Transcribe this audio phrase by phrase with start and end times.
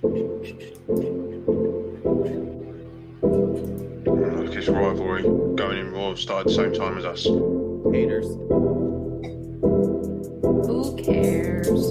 [0.00, 0.44] Look,
[4.54, 5.22] his rivalry
[5.56, 7.24] going in Raw started the same time as us.
[7.24, 8.26] Haters.
[10.66, 11.90] Who cares?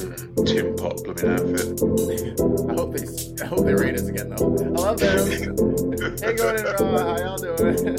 [0.00, 1.80] Hmm, Tim Pot blooming outfit.
[2.70, 3.04] I hope they
[3.42, 4.56] I hope they rate us again though.
[4.56, 5.26] I love them.
[6.22, 7.91] hey going in raw, how y'all doing?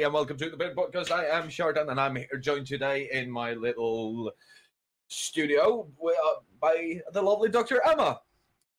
[0.00, 1.10] Everybody, and welcome to the Big Podcast.
[1.10, 4.32] I am Shorten, and I'm here joined today in my little
[5.08, 7.82] studio wi- uh, by the lovely Dr.
[7.86, 8.18] Emma.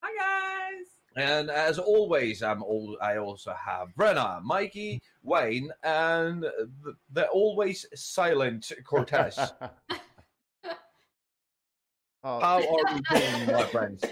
[0.01, 0.87] Hi guys.
[1.15, 7.85] And as always, I'm all, I also have Brenna, Mikey, Wayne, and the, the always
[7.95, 9.37] silent Cortez.
[12.23, 14.03] Oh, How are we doing, my friends?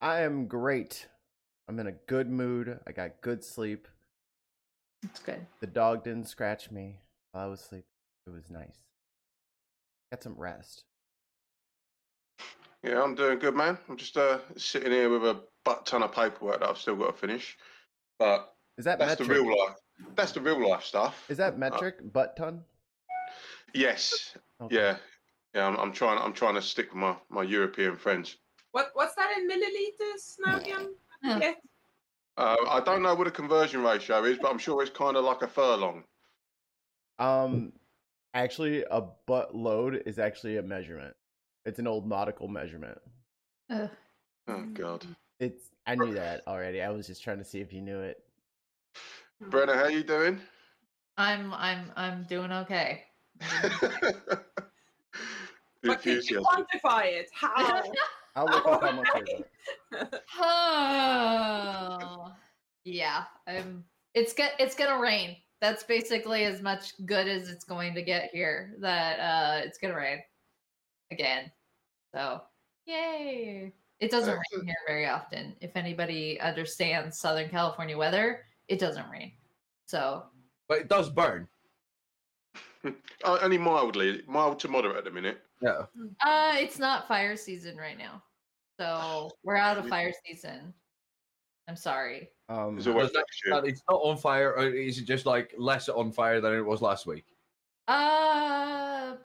[0.00, 1.08] I am great.
[1.66, 2.78] I'm in a good mood.
[2.86, 3.88] I got good sleep.
[5.02, 5.46] That's good.
[5.60, 6.96] The dog didn't scratch me
[7.32, 7.84] while I was sleeping.
[8.26, 8.78] It was nice.
[10.10, 10.84] Got some rest.
[12.82, 13.78] Yeah, I'm doing good, man.
[13.88, 17.06] I'm just uh, sitting here with a butt ton of paperwork that I've still got
[17.06, 17.56] to finish.
[18.18, 19.28] But Is that that's metric?
[19.28, 19.76] the real life.
[20.14, 21.24] That's the real life stuff.
[21.28, 21.96] Is that metric?
[22.12, 22.62] Butt ton?
[23.74, 24.36] Yes.
[24.60, 24.76] Okay.
[24.76, 24.96] Yeah.
[25.54, 25.66] Yeah.
[25.66, 26.18] I'm, I'm trying.
[26.18, 28.36] I'm trying to stick with my, my European friends.
[28.72, 30.94] What what's that in milliliters now again?
[31.22, 31.52] Yeah.
[32.36, 35.24] Uh, I don't know what the conversion ratio is, but I'm sure it's kind of
[35.24, 36.04] like a furlong.
[37.18, 37.72] Um,
[38.34, 41.14] actually, a butt load is actually a measurement.
[41.64, 42.98] It's an old nautical measurement.
[43.70, 43.90] Ugh.
[44.48, 45.06] Oh God.
[45.40, 45.70] It's.
[45.86, 46.82] I knew that already.
[46.82, 48.22] I was just trying to see if you knew it.
[49.42, 50.40] Brenna, how you doing?
[51.16, 53.04] I'm I'm I'm doing okay.
[53.40, 54.18] the
[55.82, 57.30] But can you quantify it?
[57.32, 57.82] How?
[58.36, 59.44] I'll look up how much it
[59.92, 60.06] is.
[60.38, 62.32] Oh,
[62.84, 63.24] yeah.
[63.46, 63.84] I'm.
[64.14, 65.36] It's go- It's gonna rain.
[65.60, 68.74] That's basically as much good as it's going to get here.
[68.78, 70.18] That uh, it's gonna rain
[71.10, 71.50] again.
[72.14, 72.42] So,
[72.86, 73.72] yay!
[74.00, 75.56] It doesn't rain here very often.
[75.60, 79.32] If anybody understands Southern California weather, it doesn't rain.
[79.86, 80.24] So,
[80.68, 81.48] But it does burn.
[82.84, 82.90] Uh,
[83.42, 85.38] only mildly, mild to moderate at the minute.
[85.62, 85.86] Yeah.
[86.24, 88.22] uh, it's not fire season right now.
[88.78, 90.72] So we're out of fire season.
[91.68, 92.30] I'm sorry.
[92.48, 95.52] Um, It's always Does that- next it's not on fire, or is it just like
[95.58, 97.24] less on fire than it was last week?
[97.88, 99.16] Uh,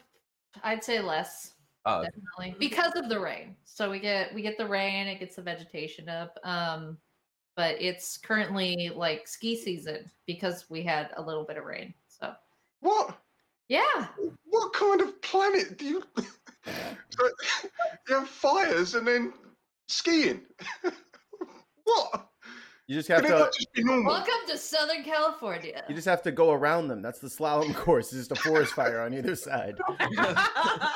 [0.63, 1.53] I'd say less.
[1.85, 5.35] Uh, definitely because of the rain so we get we get the rain it gets
[5.38, 6.95] the vegetation up um
[7.56, 12.35] but it's currently like ski season because we had a little bit of rain so
[12.81, 13.18] What?
[13.72, 14.08] Yeah
[14.50, 16.04] What kind of planet do you?
[18.09, 19.34] you have fires and then
[19.88, 20.42] skiing.
[21.84, 22.31] what?
[22.91, 23.29] You just have to.
[23.29, 27.01] not just welcome to southern california You just have to go around them.
[27.01, 28.12] That's the slalom course.
[28.12, 29.75] It's just a forest fire on either side.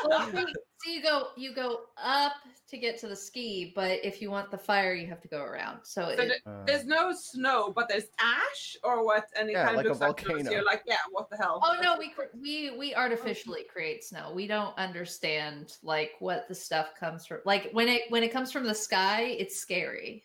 [0.07, 0.45] Well, see,
[0.83, 2.33] so you go you go up
[2.69, 5.41] to get to the ski but if you want the fire you have to go
[5.41, 9.25] around so So it, the- Uh, There's no snow, but there's ash or what?
[9.39, 10.51] And it Yeah, kind like of looks like snow, volcano.
[10.51, 11.59] You're like, yeah, what the hell?
[11.63, 14.31] Oh no, we cr- we we artificially create snow.
[14.33, 17.39] We don't understand like what the stuff comes from.
[17.45, 20.23] Like when it when it comes from the sky, it's scary.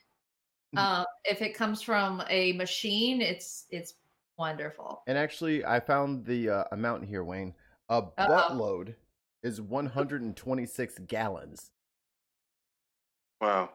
[0.75, 0.79] Mhm.
[1.01, 3.95] Um, if it comes from a machine, it's it's
[4.39, 5.03] wonderful.
[5.07, 7.55] And actually, I found the uh, amount here, Wayne.
[7.89, 8.13] A Uh-oh.
[8.17, 8.95] buttload
[9.43, 11.71] is 126 gallons.
[13.41, 13.71] Wow.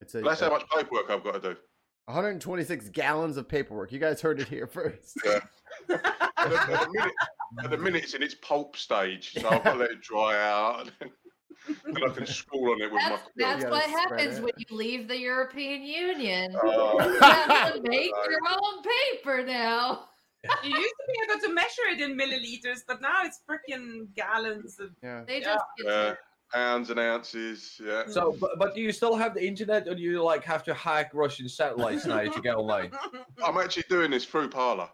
[0.00, 1.56] It's a, That's a how much paperwork I've got to do.
[2.06, 3.92] 126 gallons of paperwork.
[3.92, 5.18] You guys heard it here first.
[5.24, 5.40] Yeah.
[5.88, 7.14] At the, at the minute,
[7.62, 10.38] at the minute it's in its pulp stage, so I've got to let it dry
[10.40, 10.90] out,
[11.66, 13.18] and then, then I can scrawl on it with That's, my.
[13.18, 13.48] quill.
[13.58, 14.42] that's what happens it.
[14.44, 16.54] when you leave the European Union.
[16.62, 16.98] Oh.
[17.02, 18.28] You have to make Right.
[18.30, 20.06] your own paper now.
[20.64, 24.80] You used to be able to measure it in milliliters, but now it's freaking gallons
[24.80, 24.90] of.
[25.02, 25.22] Yeah.
[25.26, 25.44] They Yeah.
[25.44, 26.14] just get Yeah,
[26.50, 27.78] pounds and ounces.
[27.84, 28.04] Yeah.
[28.08, 30.72] So, but, but do you still have the internet, or do you like have to
[30.72, 32.90] hack Russian satellites now to get online?
[33.44, 34.88] I'm actually doing this through Parler.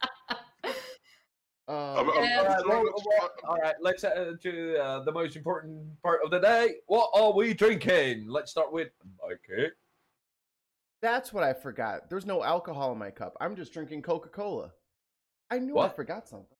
[1.70, 2.38] Um, I'm- I'm- Yeah.
[2.40, 6.32] all, right, well, well, all right, let's uh, to uh, the most important part of
[6.32, 6.78] the day.
[6.88, 8.28] What are we drinking?
[8.28, 8.90] Let's start with
[9.22, 9.70] Mikey.
[11.04, 12.10] That's what I forgot.
[12.10, 13.38] There's no alcohol in my cup.
[13.40, 14.72] I'm just drinking Coca Cola.
[15.52, 16.58] I knew I forgot something.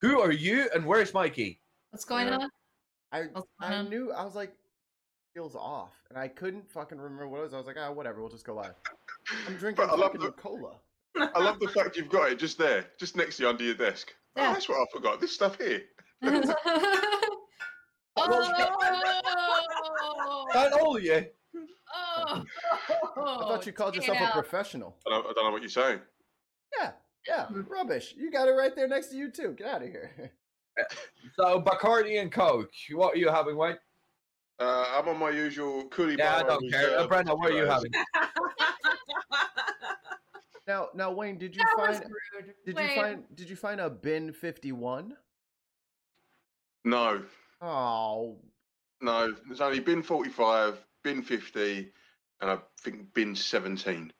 [0.00, 1.60] Who are you, and where's Mikey?
[1.90, 2.38] What's going Yeah.
[2.38, 2.50] on?
[3.10, 3.90] I going I on?
[3.90, 4.52] knew I was like
[5.34, 7.54] feels off, and I couldn't fucking remember what it was.
[7.54, 8.74] I was like, ah, whatever, we'll just go live.
[9.48, 10.76] I'm drinking But I love fucking the- cola.
[11.16, 13.74] I love the fact you've got it just there, just next to you under your
[13.74, 14.14] desk.
[14.36, 14.50] Yeah.
[14.50, 15.20] Oh, that's what I forgot.
[15.20, 15.82] This stuff here.
[16.22, 16.54] oh,
[20.54, 21.26] Not all of you.
[21.94, 22.44] oh,
[23.16, 24.96] I thought you called yourself a professional.
[25.06, 26.00] I don't, I don't know what you're saying.
[26.78, 26.92] Yeah,
[27.28, 28.14] yeah, rubbish.
[28.16, 29.54] You got it right there next to you too.
[29.58, 30.32] Get out of here.
[31.36, 32.70] So Bacardi and Coke.
[32.94, 33.76] What are you having, Wayne?
[34.58, 36.98] Uh, I'm on my usual coolie Yeah, I don't care.
[36.98, 37.92] Uh, Brenda, what are you having?
[40.66, 42.10] Now, now, Wayne, did you That was find?
[42.34, 42.54] rude.
[42.64, 43.24] Did Wait, you find?
[43.34, 45.16] Did you find a bin fifty one?
[46.84, 47.22] No,
[47.60, 48.38] Oh,
[49.00, 49.32] no.
[49.46, 51.92] There's only bin 45, bin 50,
[52.40, 54.12] and I think bin 17.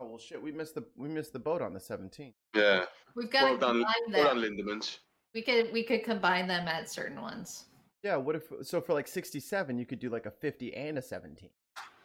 [0.00, 0.40] oh well, shit.
[0.42, 2.34] We missed the we missed the boat on the seventeenth.
[2.54, 2.84] Yeah.
[3.14, 3.84] We've got to Well done.
[3.84, 4.98] combine Well done, Lindemans.
[5.34, 7.66] We could we could combine them at certain ones.
[8.02, 8.16] Yeah.
[8.16, 8.44] What if?
[8.62, 11.50] So for like sixty seven, you could do like a fifty and a seventeen.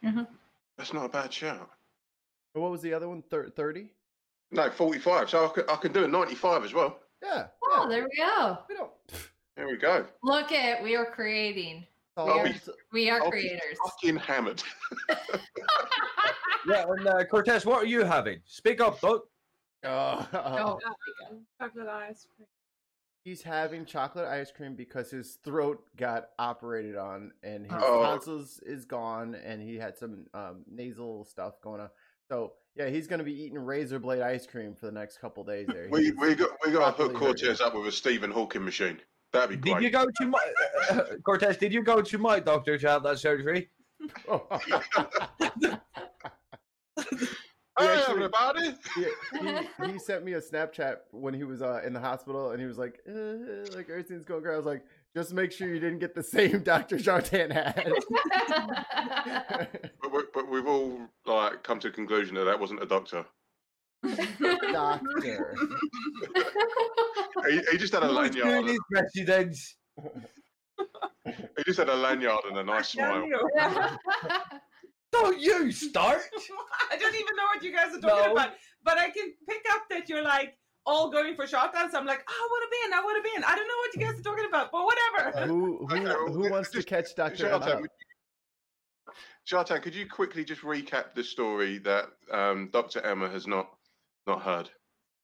[0.03, 0.23] Mm-hmm.
[0.77, 1.69] That's not a bad shout.
[2.53, 3.23] Or what was the other one?
[3.23, 3.89] Thirty.
[4.51, 5.29] No, 45.
[5.31, 6.99] So I can, I can do a 95 as well.
[7.23, 7.47] Yeah.
[7.63, 7.89] Oh, yeah.
[7.89, 8.57] there we go.
[8.69, 8.91] We don't.
[9.57, 10.05] There we go.
[10.21, 11.85] Look at we are creating.
[12.15, 12.59] It's We are, be-
[12.91, 13.77] we are I'll be creators.
[13.83, 14.61] Fucking hammered.
[16.65, 18.39] Yeah, and uh, Cortez, what are you having?
[18.45, 19.21] Speak up, Doug.
[19.83, 20.79] Uh, Oh,
[21.59, 22.47] Chocolate ice cream.
[23.25, 28.01] He's having chocolate ice cream because his throat got operated on and his Oh.
[28.03, 31.89] tonsils is gone and he had some um, nasal stuff going on.
[32.29, 35.67] So yeah, he's gonna be eating razor blade ice cream for the next couple days.
[35.67, 37.91] There, We He's- we got we got to put properly hurt Cortez up with a
[37.91, 38.99] Stephen Hawking machine.
[39.31, 39.81] That'd be great.
[39.81, 40.39] Did you go to my
[40.91, 41.57] uh, Cortez?
[41.57, 43.69] Did you go to my doctor to have that surgery?
[44.29, 44.47] Oh.
[47.79, 48.75] Hey, actually- everybody!
[48.93, 49.05] he,
[49.41, 52.67] he, he sent me a Snapchat when he was uh, in the hospital, and he
[52.67, 54.85] was like, uh, "Like everything's going great." I was like,
[55.15, 57.93] "Just make sure you didn't get the same Doctor Jardin had."
[60.01, 63.25] But, we, but we've all like come to the conclusion that that wasn't a doctor.
[64.71, 65.55] Doctor.
[67.49, 68.65] He, he just had a Who's doing lanyard.
[68.69, 69.75] his residence?
[71.25, 73.25] He just had a lanyard and a nice smile.
[75.11, 76.21] Don't you start?
[76.91, 78.31] I don't even know what you guys are talking No.
[78.33, 81.93] about, but I can pick up that you're like all going for shotguns.
[81.93, 82.93] I'm like, oh, I want to be in.
[82.93, 83.43] I want to be in.
[83.43, 85.47] I don't know what you guys are talking about, but whatever.
[85.47, 87.65] who who who wants to catch Doctor Emma?
[87.65, 87.85] Shartan,
[89.49, 93.01] Shartan, could you quickly just recap the story that um, Dr.
[93.01, 93.69] Emma has not
[94.27, 94.69] not heard?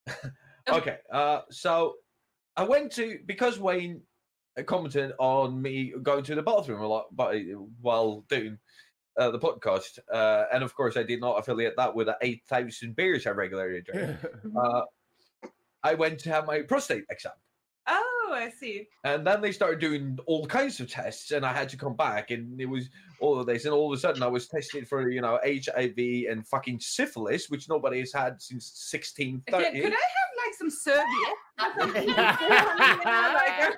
[0.67, 1.95] Okay, uh, so
[2.55, 4.01] I went to because Wayne
[4.67, 7.35] commented on me going to the bathroom a lot, but
[7.81, 8.59] while doing
[9.17, 12.43] uh, the podcast, uh, and of course I did not affiliate that with the eight
[12.47, 14.17] thousand beers I regularly drink.
[15.83, 17.33] I went to have my prostate exam.
[17.87, 18.87] Oh, I see.
[19.03, 22.29] And then they started doing all kinds of tests, and I had to come back,
[22.29, 25.09] and it was all of this, and all of a sudden I was tested for
[25.09, 25.97] you know HIV
[26.29, 29.65] and fucking syphilis, which nobody has had since 1630.
[29.65, 31.05] Could, could I have like some serviette?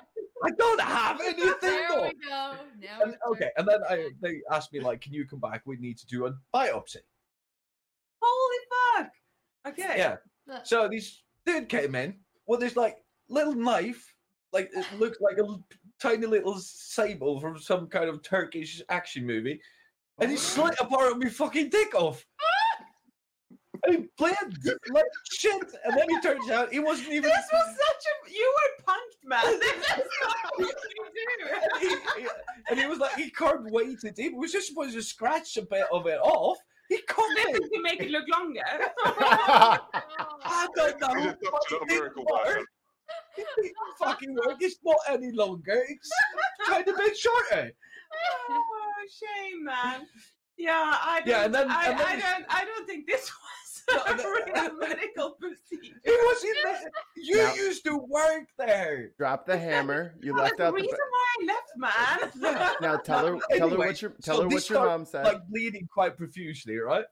[0.44, 1.52] I don't have anything.
[1.60, 2.54] there we go.
[3.02, 5.62] And, okay, and then I, they asked me like, "Can you come back?
[5.64, 6.96] We need to do a biopsy."
[8.20, 9.12] Holy fuck.
[9.68, 9.94] Okay.
[9.96, 10.16] Yeah.
[10.64, 14.14] So this dude came in with this like little knife,
[14.52, 15.64] like it looked like a l-
[16.00, 19.60] tiny little sable from some kind of Turkish action movie,
[20.20, 22.24] and he slit a part of my fucking dick off.
[23.84, 24.36] And he bled
[24.92, 27.22] like shit, and then it turns out he wasn't even.
[27.28, 28.32] This was such a.
[28.32, 29.60] You were punked, man.
[29.88, 31.02] That's not what you
[31.52, 31.82] and,
[32.16, 32.28] he, he-
[32.70, 34.16] and he was like, he can't wait deep.
[34.16, 36.58] He was just supposed to scratch a bit of it off.
[36.92, 37.42] He cut do.
[37.54, 37.72] it.
[37.72, 38.60] to make it look longer.
[39.04, 41.14] I don't know.
[41.20, 42.66] He's a doctor, not a miracle work.
[43.38, 44.56] It didn't fucking work.
[44.60, 45.82] It's not any longer.
[45.88, 46.10] It's
[46.66, 47.72] kind of bit shorter.
[48.50, 48.62] oh
[49.08, 50.06] shame, man.
[50.58, 51.28] Yeah, I don't.
[51.28, 52.44] Yeah, and then- I, and then I you- don't.
[52.50, 53.36] I don't think this No,
[53.88, 55.96] was a the- real medical procedure.
[56.04, 56.90] It was in there.
[57.16, 59.10] You Now- used to work there.
[59.18, 60.14] Drop the hammer.
[60.20, 60.82] You That's left the out the.
[60.82, 62.72] reason why I left, man.
[62.80, 65.24] Now tell her, tell her what your tell so her what your start- mom said.
[65.24, 67.04] Like bleeding quite profusely, right?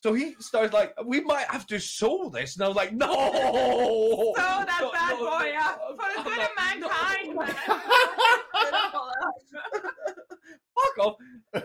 [0.00, 3.08] So he starts like, we might have to sew this, and I was like, no.
[3.08, 5.58] Sew that No, bad no, boy no.
[5.58, 7.42] up for the good like, of mankind, no.
[7.42, 7.54] man.
[10.78, 11.16] Fuck off.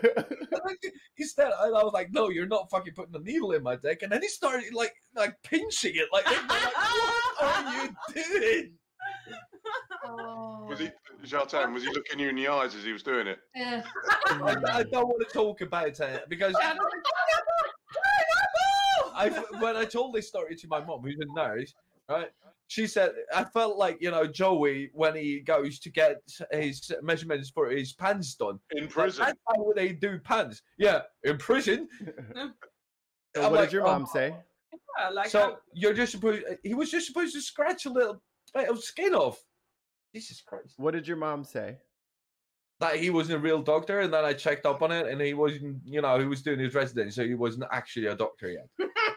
[1.16, 4.02] Instead, I I was like, no, you're not fucking putting a needle in my dick.
[4.02, 6.08] And then he started like like pinching it.
[6.12, 8.72] Like, like what are you doing?
[10.06, 10.66] Oh.
[10.68, 10.90] Was he,
[11.24, 13.38] Jartan, was he looking you in the eyes as he was doing it?
[13.56, 13.82] Eh.
[14.26, 16.54] I, I don't want to talk about it because
[19.14, 19.28] I
[19.60, 21.72] when I told this story to my mom, who's a nurse,
[22.08, 22.30] right?
[22.68, 27.50] She said I felt like you know Joey when he goes to get his measurements
[27.50, 28.58] for his pants done.
[28.70, 29.26] In prison.
[29.26, 30.62] that's how they do pants.
[30.78, 31.88] Yeah, in prison.
[33.34, 34.34] So what like, did your oh, mom say?
[34.98, 36.42] Yeah, like so you're just supposed.
[36.62, 38.22] He was just supposed to scratch a little
[38.54, 39.42] bit of skin off.
[40.14, 40.74] Jesus Christ!
[40.76, 41.78] What did your mom say?
[42.80, 45.34] That he wasn't a real doctor, and then I checked up on it, and he
[45.34, 45.78] wasn't.
[45.84, 48.68] You know, he was doing his residency, so he wasn't actually a doctor yet.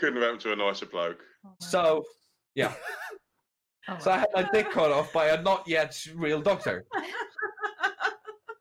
[0.00, 1.20] couldn't have happened to a nicer bloke.
[1.46, 2.04] Oh, So
[2.54, 2.72] yeah,
[3.86, 6.86] my- so I had my dick cut off by a not yet real doctor.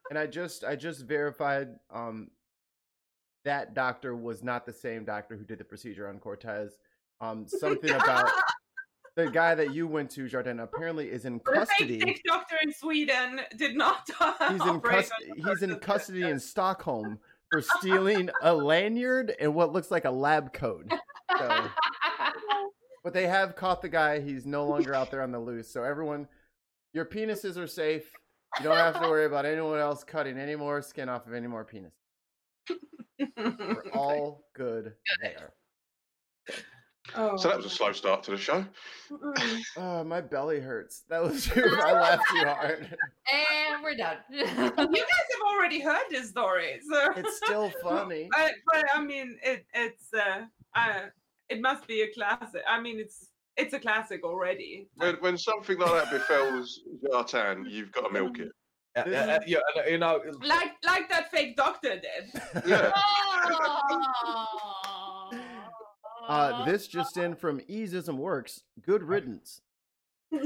[0.09, 2.29] And I just I just verified um
[3.45, 6.77] that doctor was not the same doctor who did the procedure on Cortez.
[7.21, 8.29] Um something about
[9.15, 11.99] the guy that you went to, Jardin, apparently is in custody.
[11.99, 14.09] The fake dick doctor in Sweden did not.
[14.49, 17.19] He's in operate cus- on he's in custody in Stockholm
[17.51, 20.91] for stealing a lanyard and what looks like a lab code.
[21.39, 21.65] So,
[23.03, 24.19] but they have caught the guy.
[24.19, 25.71] He's no longer out there on the loose.
[25.71, 26.27] So everyone,
[26.93, 28.11] your penises are safe.
[28.57, 31.47] You don't have to worry about anyone else cutting any more skin off of any
[31.47, 31.93] more penis.
[33.37, 35.53] We're all good there.
[37.15, 37.37] Oh.
[37.37, 38.65] So that was a slow start to the show.
[39.77, 41.03] Oh, my belly hurts.
[41.09, 41.79] That was true.
[41.81, 42.97] I laughed too hard.
[43.31, 44.17] and we're done.
[44.31, 48.29] you guys have already heard this story, so It's still funny.
[48.31, 50.41] but, but I mean, it it's uh,
[50.75, 50.99] uh,
[51.49, 52.61] it must be a classic.
[52.67, 53.27] I mean, it's
[53.57, 54.87] it's a classic already.
[54.95, 58.51] When, when something like that befalls Jartan, you've got to milk it.
[58.95, 62.41] Uh, uh, yeah, uh, you know, Like like that fake doctor did.
[62.65, 62.91] Yeah.
[66.27, 68.61] Uh, this just in from Easism Works.
[68.85, 69.61] Good riddance.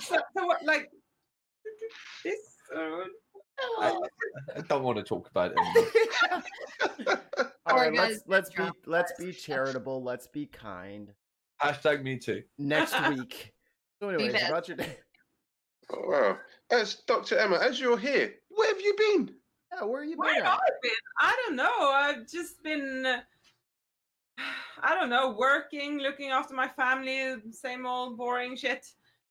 [0.00, 0.90] So, so what, like
[2.24, 2.40] this?
[2.76, 3.04] Uh,
[3.80, 3.94] I,
[4.56, 5.58] I don't want to talk about it.
[5.58, 7.22] Anymore.
[7.66, 10.02] All Or right, let's let's be let's be charitable.
[10.02, 11.12] Let's be kind.
[11.62, 12.42] Hashtag me too.
[12.58, 13.52] Next week.
[14.00, 14.48] So, anyways, best.
[14.48, 14.98] about your day.
[15.90, 16.38] Oh, wow.
[16.70, 17.38] As Dr.
[17.38, 19.34] Emma, as you're here, where have you been?
[19.72, 20.44] Yeah, where you where been?
[20.44, 20.58] have?
[20.58, 20.92] I been?
[21.20, 21.90] I don't know.
[21.92, 23.06] I've just been.
[23.06, 23.20] uh,
[24.82, 28.86] I don't know, working, looking after my family, same old boring shit.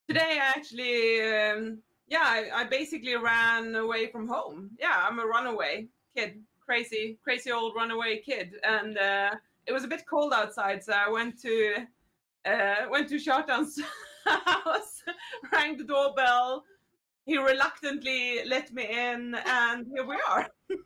[0.07, 4.71] Today, I actually, um, yeah, I, I basically ran away from home.
[4.79, 9.31] Yeah, I'm a runaway kid, crazy, crazy old runaway kid, and uh,
[9.65, 11.75] it was a bit cold outside, so I went to
[12.45, 13.79] uh, went to Shartan's
[14.25, 15.01] house,
[15.51, 16.63] rang the doorbell.
[17.25, 20.47] He reluctantly let me in, and here we are.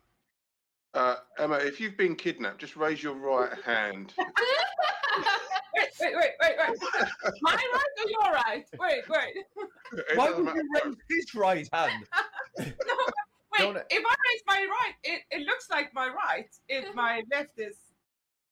[0.94, 4.14] Uh, Emma, if you've been kidnapped, just raise your right hand.
[5.78, 7.08] Wait, wait, wait, wait, wait.
[7.42, 8.66] My right or your right?
[8.78, 10.04] Wait, wait.
[10.16, 12.04] Why doesn't would you raise his right hand?
[12.58, 13.74] No, wait.
[13.74, 16.48] Don't- If I raise my right, it, it looks like my right.
[16.68, 17.76] If my left is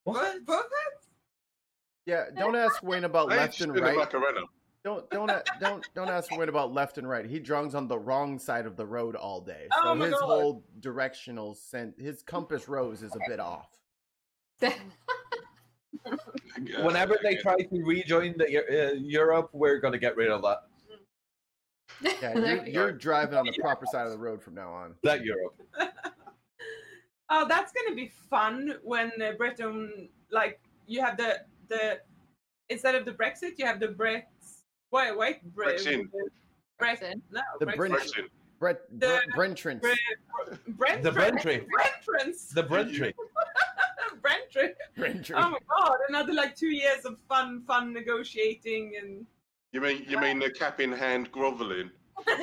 [0.05, 1.09] both, both hands.
[2.07, 3.97] Yeah, don't ask Wayne about I left and right.
[3.97, 4.41] Macarena.
[4.85, 5.31] Don't don't
[5.61, 7.27] don't don't ask Wayne about left and right.
[7.27, 10.05] He drunks on the wrong side of the road all day, oh so Oh my
[10.07, 10.23] his God.
[10.25, 13.67] whole directional sense, his compass rose is a bit off.
[16.63, 20.59] Yeah, Whenever they try to rejoin the uh, Europe, we're gonna get rid of that.
[22.01, 24.95] Yeah, you're, you're driving on the proper side of the road from now on.
[25.03, 25.55] That Europe.
[27.29, 31.99] Oh, that's gonna be fun when uh, Britain, like, you have the the
[32.69, 34.23] instead of the Brexit, you have the Brex.
[34.93, 36.03] Wait, wait, Bre- Brexit.
[36.81, 37.01] Brex.
[37.01, 37.21] Brexit.
[37.33, 37.77] No, The Brexit.
[37.77, 38.29] Brit- Brexit.
[38.61, 39.61] Brett The- Brent
[40.79, 41.67] Brent, The Brentry.
[41.69, 42.49] Brentrance.
[42.51, 43.13] The Brentry.
[44.23, 44.75] Brentry.
[44.97, 45.35] Brentry.
[45.37, 45.97] Oh my god!
[46.09, 49.27] Another like two years of fun, fun negotiating and.
[49.73, 51.91] You mean you mean the cap in hand groveling?
[52.27, 52.39] Please.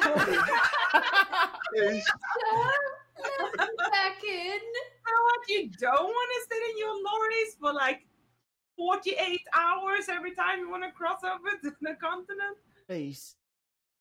[3.91, 4.59] Back in.
[4.59, 5.49] know what?
[5.49, 8.05] You don't want to sit in your lorries for like
[8.77, 12.57] 48 hours every time you want to cross over to the continent.
[12.87, 13.35] Please.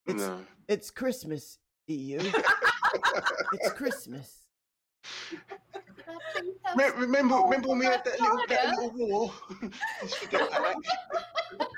[0.07, 0.45] It's No.
[0.69, 2.19] it's Christmas, EU.
[3.52, 4.38] it's Christmas.
[6.76, 9.32] Me- Remember, remember when we had that little, that little war?
[10.00, 10.75] Let's forget that.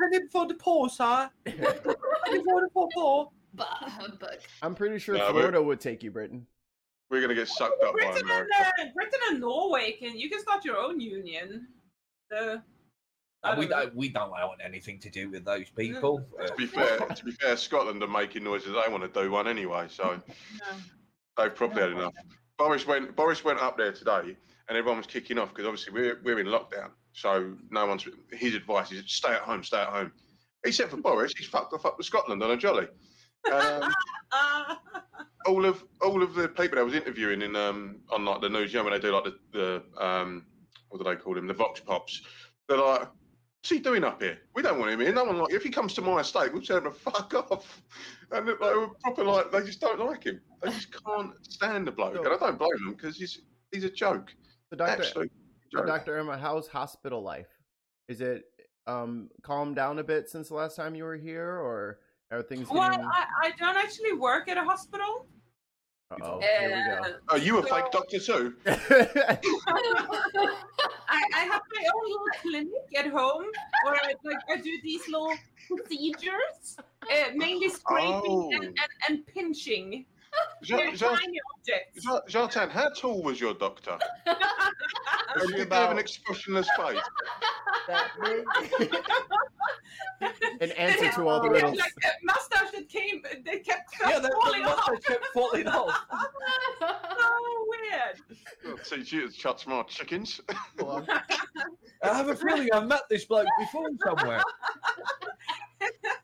[0.00, 1.30] Penny for the poor, sir.
[1.44, 3.30] Penny for the poor, poor.
[3.54, 4.36] Bah, humbug.
[4.62, 6.46] I'm pretty sure No, but- Florida would take you, Britain.
[7.10, 10.40] We're gonna get sucked up by Britain and, uh, Britain and Norway can you can
[10.40, 11.68] start your own union.
[12.30, 12.62] The,
[13.44, 13.84] I Uh, we don't know.
[13.84, 13.94] don't.
[13.94, 16.26] We don't want anything to do with those people.
[16.40, 18.68] Uh, To be fair, to be fair, Scotland are making noises.
[18.72, 20.20] They want to do one anyway, so
[20.60, 20.66] No.
[21.36, 22.14] they've probably had enough.
[22.58, 23.16] Boris went.
[23.16, 24.36] Boris went up there today,
[24.68, 26.90] and everyone was kicking off because obviously we're we're in lockdown.
[27.12, 28.06] So no one's.
[28.32, 30.12] His advice is stay at home, stay at home.
[30.64, 32.88] Except for Boris, he's fucked off up to Scotland on a jolly.
[33.52, 33.92] Um,
[35.46, 38.72] all of all of the people I was interviewing in um on like the news,
[38.72, 40.46] you know, when they do like the, the um
[40.88, 42.22] what do they call them, the vox pops,
[42.68, 43.08] they're like,
[43.64, 44.36] what's he doing up here?
[44.54, 45.14] We don't want him here.
[45.14, 47.82] No one like if he comes to my estate, we'll tell him to fuck off.
[48.30, 50.38] And they were proper like they just don't like him.
[50.60, 52.14] They just can't stand the bloke.
[52.14, 53.40] And I don't blame them because he's
[53.72, 54.34] he's a joke.
[54.68, 55.24] So, Doctor, so.
[55.86, 57.48] Doctor Emma, how's hospital life?
[58.06, 58.44] Is it
[58.86, 62.68] um calmed down a bit since the last time you were here, or are things
[62.68, 63.06] well, getting?
[63.06, 65.26] I, I don't actually work at a hospital.
[66.10, 68.54] Uh-oh, here Uh, Oh, you a fake doctor too?
[68.66, 68.78] I,
[71.08, 73.46] I have my own little clinic at home
[73.84, 75.32] where I, like I do these little
[75.66, 78.50] procedures, uh, mainly scraping Oh.
[78.54, 80.04] and, and, and pinching.
[80.62, 82.06] Ja- Very Ja- tiny objects.
[82.32, 83.98] Jartan, how tall was your doctor?
[84.26, 84.34] Is
[85.36, 87.00] Or she did he have an expressionless face?
[90.60, 91.76] An answer to all the riddles.
[91.78, 94.76] like a mustache that came, they kept yeah, the, the falling off.
[94.88, 96.06] mustache kept falling off.
[96.80, 98.20] So weird.
[98.66, 100.40] I'll teach you to chop some more chickens.
[100.80, 101.20] Hold on.
[102.02, 104.42] I have a feeling I've met this bloke before somewhere.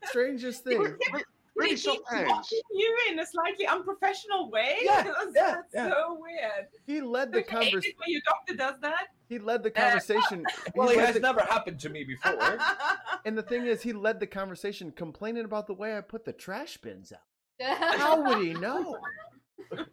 [0.04, 0.96] Strangest thing.
[1.50, 2.28] Kept- Really they soft keep hands.
[2.30, 4.78] watching you in a slightly unprofessional way.
[4.82, 5.90] Yeah, That's, yeah, that's yeah.
[5.90, 6.66] so weird.
[6.86, 7.84] He led the Don't you hate convers.
[7.86, 9.06] it when your doctor does that?
[9.28, 10.44] He led the conversation.
[10.74, 12.38] Well, it has the- never happened to me before.
[13.26, 16.32] And the thing is, he led the conversation complaining about the way I put the
[16.32, 17.98] trash bins out.
[17.98, 18.96] How would he know?
[19.76, 19.84] I,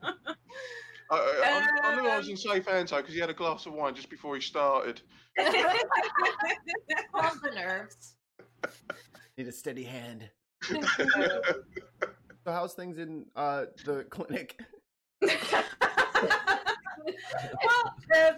[1.12, 3.74] I, I knew I was Um, in safe hands because he had a glass of
[3.74, 5.02] wine just before he started.
[5.38, 5.52] Calm
[7.44, 8.16] the nerves.
[9.38, 10.30] Need a steady hand.
[12.48, 14.58] So how's things in uh the clinic?
[15.22, 15.34] well,
[18.16, 18.32] uh,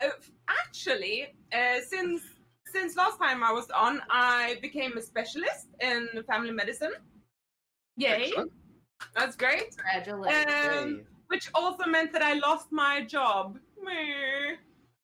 [0.00, 0.08] uh,
[0.48, 2.22] actually, uh, since
[2.66, 6.92] since last time I was on, I became a specialist in family medicine.
[7.96, 8.52] Yay, Excellent.
[9.16, 9.76] that's great.
[9.76, 10.78] Congratulations.
[10.78, 13.58] Um, which also meant that I lost my job.
[13.82, 14.58] Meh.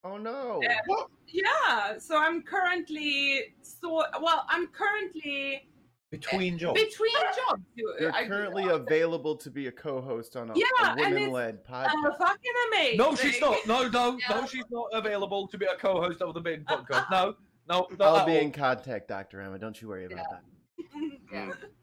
[0.05, 0.61] Oh no.
[0.63, 0.79] Yeah.
[1.27, 4.45] Yeah, so I'm currently so well.
[4.49, 5.67] I'm currently
[6.13, 6.81] Between jobs.
[6.81, 7.11] between
[7.49, 7.63] jobs.
[7.75, 11.61] You're I- currently available to be a co-host on a, Yeah, a and it's- women-led
[11.69, 12.19] uh, podcast.
[12.19, 12.99] fucking amazing.
[12.99, 13.57] No, she's not.
[13.67, 14.41] No, no, Yeah.
[14.41, 17.11] no, she's not available to be a co-host of the Big Podcast.
[17.11, 17.35] No,
[17.69, 18.05] no, no.
[18.05, 18.39] I'll be all.
[18.43, 19.59] in contact, Doctor Emma.
[19.59, 21.55] Don't you worry about that.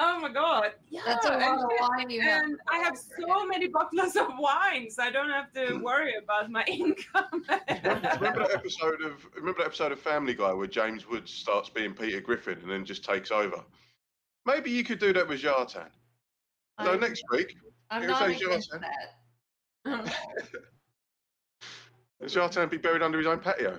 [0.00, 0.06] Yeah.
[0.16, 0.72] Oh my god.
[0.88, 2.44] Yeah, That's a lot and, of wine you have.
[2.44, 6.50] and I have so many bottles of wine, so I don't have to worry about
[6.50, 7.24] my income.
[7.68, 11.94] remember that episode of remember that episode of Family Guy where James Woods starts being
[11.94, 13.62] Peter Griffin and then just takes over?
[14.46, 15.88] Maybe you could do that with Jartan.
[16.82, 17.56] So I'm- next week,
[17.90, 18.82] I'm Here's not how you against do it,
[19.84, 20.14] that.
[22.24, 23.78] Jartan be buried under his own patio.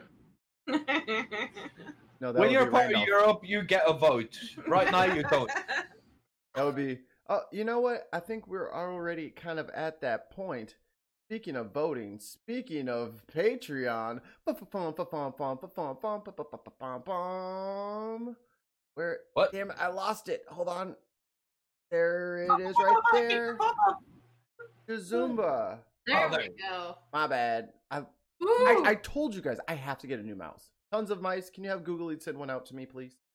[2.21, 3.07] No, When you're be part of Randolph.
[3.07, 4.37] Europe, you get a vote.
[4.67, 5.49] Right now, you don't.
[6.59, 6.99] That would be.
[7.29, 8.09] Oh, you know what?
[8.11, 10.75] I think we're already kind of at that point.
[11.29, 14.19] Speaking of voting, speaking of Patreon,
[18.95, 19.19] where?
[19.35, 19.53] What?
[19.53, 19.77] Damn it!
[19.79, 20.43] I lost it.
[20.49, 20.97] Hold on.
[21.91, 23.57] There it is, right there.
[24.89, 25.77] Zumba.
[26.07, 26.97] There Oh, we go.
[27.13, 27.69] My bad.
[27.89, 27.99] I,
[28.41, 30.71] I I told you guys I have to get a new mouse.
[30.91, 31.49] Tons of mice.
[31.49, 33.15] Can you have Google Eats send one out to me, please?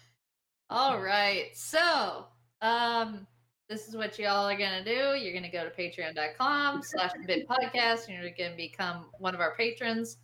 [0.71, 1.49] All right.
[1.53, 2.27] So,
[2.61, 3.27] um,
[3.67, 5.19] this is what y'all are gonna do.
[5.19, 9.41] You're gonna go to patreon.com slash the bit podcast and you're gonna become one of
[9.41, 10.17] our patrons.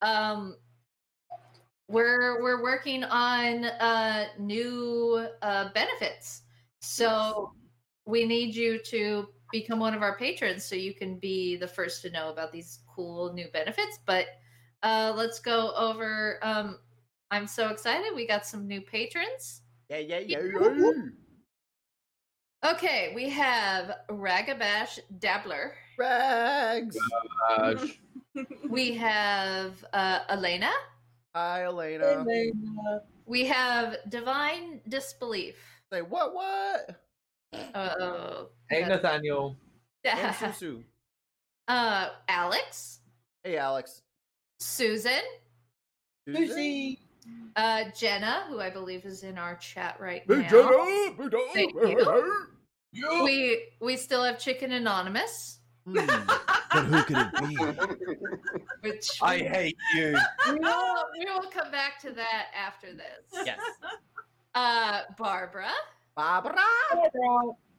[0.00, 0.56] Um
[1.88, 6.42] we're we're working on uh new uh benefits.
[6.80, 7.52] So
[8.06, 12.00] we need you to become one of our patrons so you can be the first
[12.02, 13.98] to know about these cool new benefits.
[14.06, 14.26] But
[14.82, 16.78] uh let's go over um
[17.30, 18.14] I'm so excited.
[18.14, 19.60] We got some new patrons.
[19.90, 20.38] Yeah, yeah, yeah.
[20.60, 20.92] yeah.
[22.64, 25.74] Okay, we have Ragabash Dabbler.
[25.98, 26.96] Rags.
[27.50, 27.74] Uh,
[28.70, 30.70] We have uh, Elena.
[31.34, 32.24] Hi, Elena.
[33.26, 35.56] We have Divine Disbelief.
[35.92, 36.32] Say what?
[36.34, 37.00] What?
[37.74, 39.56] Uh, Hey, Nathaniel.
[40.04, 40.84] And Susu.
[41.66, 43.00] uh, Alex,
[43.42, 44.02] Hey, Alex.
[44.60, 45.24] Susan,
[46.28, 47.00] Susie.
[47.56, 50.48] Uh, Jenna, who I believe is in our chat right Big now.
[50.48, 51.50] Jenna, big Jenna.
[51.54, 51.74] Thank
[52.92, 53.24] you.
[53.24, 57.56] We we still have Chicken Anonymous, Hmm, But who could it be?
[58.88, 60.16] which I hate you.
[60.48, 63.44] we will, we will come back to that after this.
[63.44, 63.58] Yes.
[64.52, 65.70] Uh, Barbara,
[66.16, 66.56] Barbara.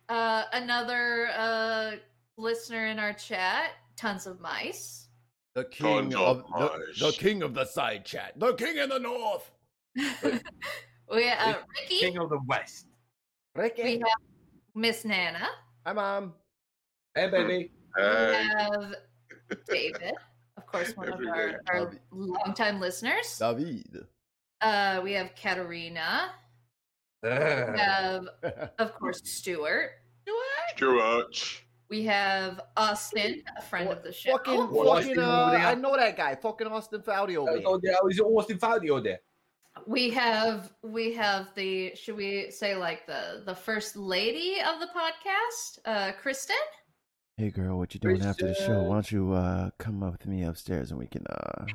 [0.07, 1.91] uh, another uh,
[2.37, 3.71] listener in our chat.
[3.97, 5.00] Tons of mice.
[5.53, 8.33] The king of of the, the king of the side chat.
[8.37, 9.51] The king in the north.
[9.95, 11.99] we uh, Ricky.
[11.99, 12.87] King of the West.
[13.55, 13.83] Ricky.
[13.83, 14.21] We have
[14.75, 15.49] Miss Nana.
[15.85, 16.33] Hi, mom.
[17.15, 17.71] Hey, baby.
[17.97, 18.95] We have
[19.67, 20.13] David,
[20.55, 21.57] of course, one of our, day.
[21.73, 23.37] our longtime listeners.
[23.37, 24.05] David.
[24.61, 26.29] Uh, we have Katerina.
[27.21, 28.27] We have,
[28.79, 29.91] of course, Stuart.
[30.77, 31.61] Stuart.
[31.91, 34.31] We have Austin, a friend of the show.
[34.31, 35.03] Fucking, What?
[35.03, 35.59] fucking, Austin uh.
[35.71, 36.35] I know that guy.
[36.35, 37.91] Fucking Austin Fowdy over Oh, here.
[37.91, 39.19] yeah, Austin Fowdy over there.
[39.85, 44.87] We have we have the should we say like the the first lady of the
[44.87, 46.55] podcast, uh, Kristen.
[47.35, 48.83] Hey, girl, what you doing after the show?
[48.83, 51.65] Why don't you uh, come up with me upstairs and we can uh,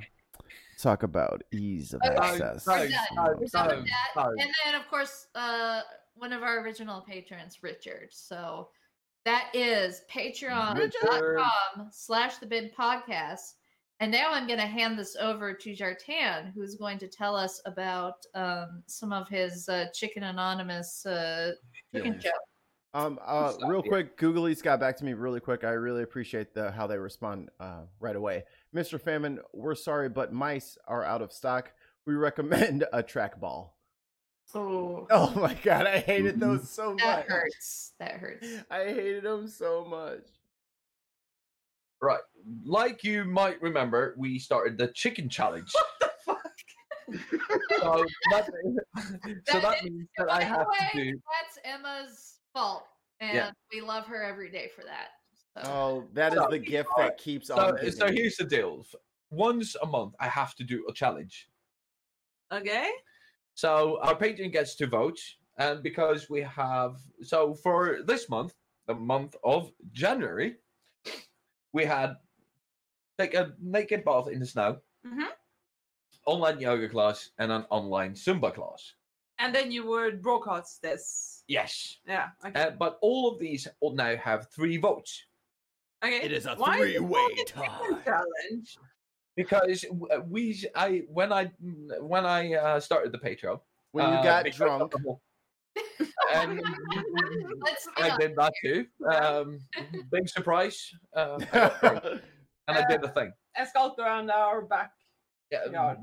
[0.79, 2.17] talk about ease of Okay.
[2.17, 2.67] access.
[2.67, 2.99] No, We're no, done.
[3.17, 4.29] no, We're done with that.
[4.39, 5.83] And then of course, uh,
[6.15, 8.09] one of our original patrons, Richard.
[8.13, 8.69] So
[9.27, 13.55] that is patreon.com slash the bin podcast.
[13.99, 17.61] And now I'm going to hand this over to Jartan, who's going to tell us
[17.67, 21.53] about um, some of his uh, Chicken Anonymous uh,
[21.93, 22.23] chicken Feelings.
[22.23, 22.33] joke.
[22.95, 23.89] Um, uh, real it.
[23.89, 25.65] quick, Googly's got back to me really quick.
[25.65, 28.45] I really appreciate the how they respond uh, right away.
[28.75, 29.01] Mr.
[29.01, 31.73] Famine, we're sorry, but mice are out of stock.
[32.07, 33.71] We recommend a trackball.
[34.55, 36.67] Oh, Oh my god, I hated those mm-hmm.
[36.67, 37.03] so much.
[37.03, 37.93] that hurts.
[37.99, 38.47] That hurts.
[38.71, 40.27] I hated them so much.
[42.01, 42.21] Right.
[42.65, 45.73] Like you might remember, we started the chicken challenge.
[45.73, 46.53] What the fuck?
[47.81, 48.47] so that,
[49.47, 51.21] so That that is- means that I have way, to do.
[51.41, 52.85] That's Emma's fault.
[53.21, 53.51] And Yeah.
[53.73, 55.09] we love her every day for that.
[55.65, 55.71] So.
[55.73, 57.91] Oh, that is So- the gift that keeps So, on.
[57.93, 58.85] so here's the deal.
[59.31, 61.49] Once a month, I have to do a challenge.
[62.53, 62.91] Okay.
[63.57, 65.19] So our patron gets to vote,
[65.57, 68.53] and because we have so for this month,
[68.87, 70.57] the month of January,
[71.73, 72.17] we had
[73.19, 75.33] take a naked bath in the snow, Mhm.
[76.27, 78.93] online yoga class, and an online Zumba class.
[79.39, 81.43] And then you would broadcast this.
[81.49, 82.33] Yes, Yeah.
[82.45, 82.61] Okay.
[82.61, 85.25] uh, but all of these will now have three votes
[86.05, 86.21] okay.
[86.23, 88.03] It is a Why three-way called a chicken tie.
[88.05, 88.79] challenge.
[89.37, 89.85] Because
[90.27, 91.51] we I when I
[92.01, 93.61] when I uh, started the Patreon
[93.93, 94.93] when you uh, got because drunk,
[96.35, 96.61] and
[97.99, 98.87] I did that too.
[99.07, 99.61] Um,
[100.11, 100.91] big surprise.
[101.15, 102.05] Uh, I drunk
[102.69, 103.33] and I did the thing.
[103.57, 104.93] A sculptor on our back.
[105.53, 105.99] Yeah, yard.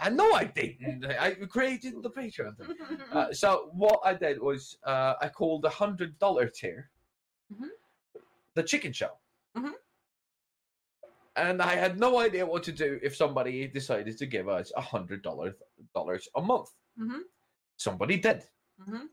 [0.00, 1.04] I know I didn't.
[1.06, 2.76] I created the Patreon thing.
[3.12, 6.90] Uh, so what I did was uh, I called the hundred dollar tier
[7.52, 7.68] Mhm.
[8.54, 9.12] the chicken show.
[9.56, 9.72] Mhm.
[11.38, 14.80] And I had no idea what to do if somebody decided to give us a
[14.80, 15.54] hundred dollars
[15.94, 16.70] dollars a month.
[16.98, 17.20] Mhm.
[17.76, 18.42] Somebody did.
[18.80, 19.08] Mhm.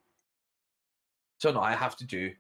[1.38, 2.34] So now I have to do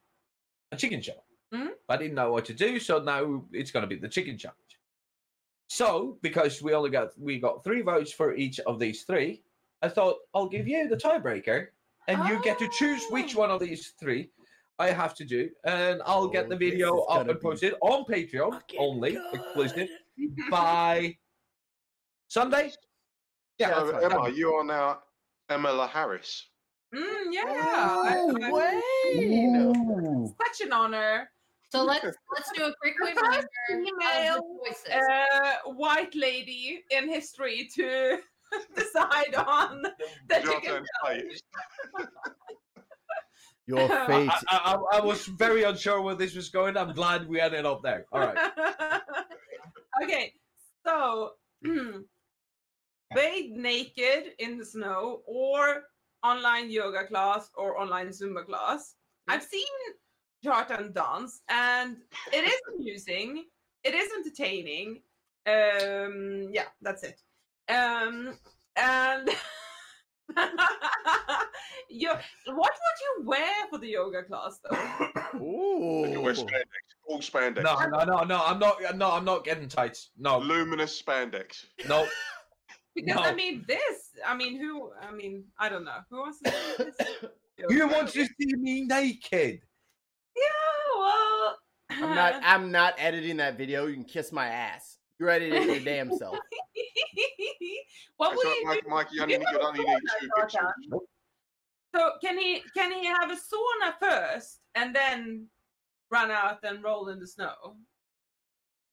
[0.71, 1.24] a chicken show.
[1.54, 1.76] Mhm.
[1.88, 4.80] I didn't know what to do, so now it's going to be the chicken challenge.
[5.67, 9.43] So because we only got we got three votes for each of these three,
[9.84, 11.69] I thought I'll give you the tiebreaker,
[12.08, 13.39] and you get to choose which Oh.
[13.41, 14.32] one of these three
[14.77, 17.73] I have to do, and I'll get Oh, the video up gonna and be posted
[17.81, 19.23] on Patreon only, good.
[19.33, 19.89] exclusive
[20.51, 21.15] by
[22.27, 22.71] Sunday.
[23.57, 24.11] Yeah, that's so, fine.
[24.11, 24.99] Emma, you are now
[25.49, 26.49] Emma La Harris.
[26.93, 27.43] Mm, yeah.
[27.47, 30.35] Oh, I- Wayne.
[30.45, 31.29] Such an honor.
[31.71, 34.41] So let's let's do a quick reminder of Female.
[34.93, 38.19] Uh, white lady in history to
[38.75, 39.81] decide on
[40.29, 41.39] the Your chicken turn, challenge.
[43.67, 44.30] Your fate.
[44.49, 46.78] I, I, I was very unsure where this was going.
[46.78, 48.06] I'm glad we ended up there.
[48.12, 48.38] All right.
[50.04, 50.34] okay,
[50.86, 51.32] so
[53.15, 55.84] bathe naked in the snow or
[56.23, 58.95] online yoga class or online Zumba class.
[59.28, 59.65] I've seen
[60.43, 61.97] Jartan dance and
[62.32, 63.45] it is amusing.
[63.84, 65.01] It is entertaining.
[65.47, 67.21] Um, yeah, that's it.
[67.69, 68.38] Um,
[68.75, 69.30] and
[71.95, 74.77] you, what would you wear for the yoga class though?
[75.39, 76.08] Ooh.
[76.10, 76.65] You wear spandex,
[77.08, 78.43] all spandex, No, no, no, no.
[78.45, 78.77] I'm not.
[78.95, 80.10] No, I'm not getting tights.
[80.17, 81.65] No, luminous spandex.
[81.88, 82.08] no.
[82.95, 84.12] Because I mean, this.
[84.25, 84.91] I mean, who?
[85.01, 85.97] I mean, I don't know.
[86.10, 86.95] Who wants to do this?
[87.69, 89.62] You want to see me naked?
[90.36, 90.41] Yeah,
[90.99, 91.58] well.
[91.89, 92.34] I'm not.
[92.43, 93.86] I'm not editing that video.
[93.88, 94.97] You can kiss my ass.
[95.19, 96.38] You edit it your damn self.
[98.17, 98.89] what That's will you Mike, do?
[98.89, 100.60] Mikey, you only You need, you know only need sauna, two Jordan.
[100.91, 100.99] pixels.
[101.95, 105.47] So can he can he have a sauna first and then
[106.12, 107.53] run out and roll in the snow?
[107.63, 107.75] Oh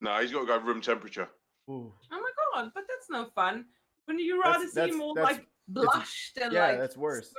[0.00, 1.28] No, he's got to go room temperature.
[1.70, 1.92] Ooh.
[2.12, 3.64] Oh my god, but that's no fun.
[4.06, 6.96] Wouldn't you rather That's- see him that's- all that's- like blushed and Yeah, like that's
[6.96, 7.32] worse.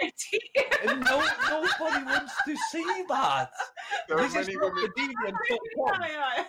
[0.84, 3.50] And no, nobody wants to see that.
[4.08, 6.02] There are This is many not women, the deviant yeah, dot com.
[6.10, 6.44] yeah.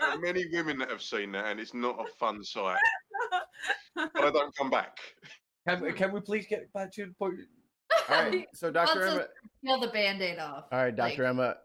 [0.00, 2.78] there are many women that have seen that, and it's not a fun sight.
[3.94, 4.98] But I don't come back.
[5.68, 5.90] Can, hmm.
[5.92, 7.40] can we please get back to the point?
[8.08, 8.46] All right.
[8.54, 9.26] So, Doctor Emma.
[9.64, 10.64] Peel the band-aid off.
[10.72, 11.56] All right, like- Doctor Emma.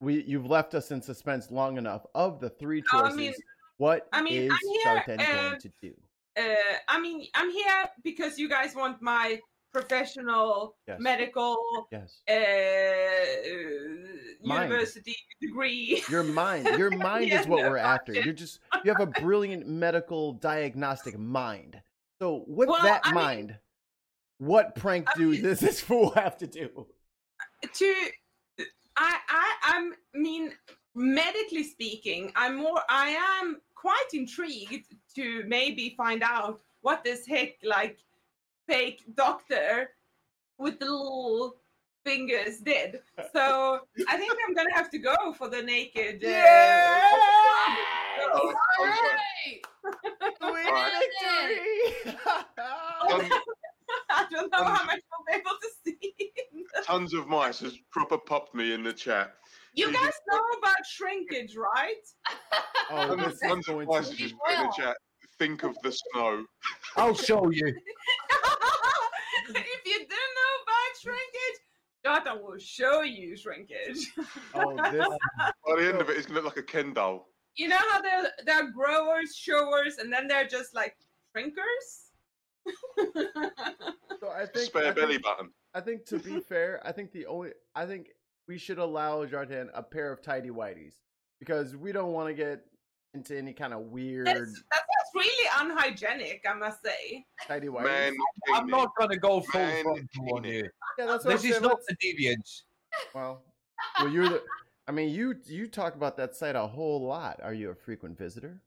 [0.00, 2.04] We you've left us in suspense long enough.
[2.14, 3.34] Of the three I choices, mean-
[3.78, 5.92] what I mean, is I'm here, uh, going to do?
[6.38, 6.42] uh,
[6.88, 9.38] I mean, I'm here because you guys want my
[9.72, 10.98] professional Yes.
[11.00, 11.56] medical
[11.92, 12.20] Yes.
[12.28, 12.34] uh,
[14.44, 14.64] Mind.
[14.70, 16.02] university degree.
[16.10, 16.66] Your mind.
[16.78, 18.12] Your mind Yeah, is what no, we're after.
[18.12, 18.24] gotcha.
[18.24, 21.80] You're just you have a brilliant medical diagnostic mind.
[22.20, 23.58] So with Well, that I mean- mind,
[24.42, 26.86] what prank I do mean- this this fool have to do?
[27.74, 27.94] to
[28.96, 30.52] I, I I mean
[30.94, 33.08] medically speaking, I'm more I
[33.40, 37.98] am quite intrigued to maybe find out what this heck like
[38.68, 39.90] fake doctor
[40.58, 41.56] with the little
[42.04, 43.00] fingers did.
[43.32, 46.24] So I think I'm gonna have to go for the naked.
[46.24, 47.00] Uh,
[48.24, 48.86] Oh, All
[53.00, 53.30] oh, right.
[54.16, 56.32] I don't know how much I'll be able to see.
[56.84, 59.34] tons of mice has proper popped me in the chat.
[59.74, 61.94] You guys know about shrinkage, right?
[62.90, 64.96] oh, Tons, tons of mice to have be just put in the chat.
[65.38, 66.44] Think of the snow.
[66.96, 67.66] I'll show you.
[69.48, 71.58] if you didn't know about shrinkage,
[72.04, 74.12] Jota will show you shrinkage.
[74.54, 75.08] Oh, this
[75.66, 77.28] By the end of it, it's gonna look like a Ken doll.
[77.56, 80.96] you know how there there are growers, showers, and then they're just like
[81.34, 82.11] shrinkers.
[84.20, 85.50] So I think Spare I belly think, button.
[85.74, 88.08] I think to be fair, I think the only I think
[88.48, 90.94] we should allow Jartan a pair of tidy whities
[91.40, 92.64] because we don't want to get
[93.14, 97.24] into any kind of weird that's, that sounds really unhygienic, I must say.
[97.46, 97.84] tidy whities.
[97.84, 98.14] Man,
[98.54, 99.98] I'm not gonna go full frontal
[100.34, 100.68] on you.
[100.98, 101.62] yeah, that's what This I'm is saying.
[101.62, 101.96] not Let's- the
[102.26, 102.62] deviants.
[103.14, 103.42] Well,
[103.98, 104.42] well, you're the.
[104.86, 107.40] I mean, you you talk about that site a whole lot.
[107.42, 108.60] Are you a frequent visitor?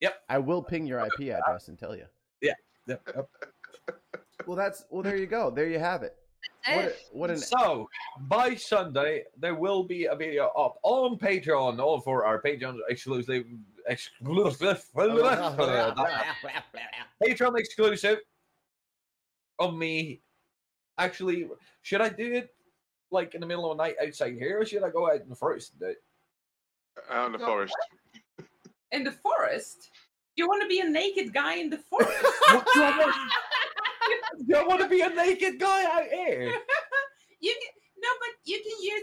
[0.00, 0.22] Yep.
[0.28, 2.04] I will ping your IP address and tell you.
[2.86, 3.28] Yep, yep.
[4.46, 5.02] Well, that's well.
[5.02, 5.50] There you go.
[5.50, 6.16] There you have it.
[6.66, 7.88] What a, what an So
[8.28, 13.44] by Sunday there will be a video up on Patreon, all for our Patreon exclusive,
[13.86, 15.94] exclusive, oh,
[17.22, 18.18] Patreon exclusive
[19.58, 20.20] of me.
[20.98, 21.48] Actually,
[21.82, 22.50] should I do it
[23.10, 25.28] like in the middle of the night outside here, or should I go out in
[25.28, 26.02] the forest and do it?
[27.10, 27.76] out in the Go- forest.
[28.92, 29.90] In the forest?
[30.40, 32.10] You want to be a naked guy in the forest?
[32.50, 33.14] What, do, I want,
[34.48, 36.50] do I want to be a naked guy out here?
[37.40, 37.72] you can,
[38.02, 39.02] no, but you can use.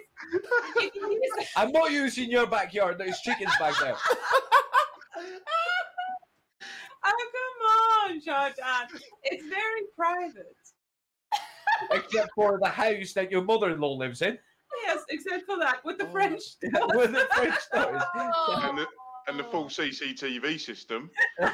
[0.82, 2.98] You can use I'm not using your backyard.
[2.98, 3.96] There's chickens back there.
[7.06, 7.60] Oh come
[8.16, 9.00] on, Jordan.
[9.26, 10.58] It's very private.
[11.92, 14.40] Except for the house that your mother-in-law lives in.
[14.86, 16.12] Yes, except for that with the Oh.
[16.12, 16.42] French.
[16.64, 18.06] with the French toast.
[18.16, 18.88] And the,
[19.28, 19.68] and the full oh.
[19.68, 21.10] CCTV system.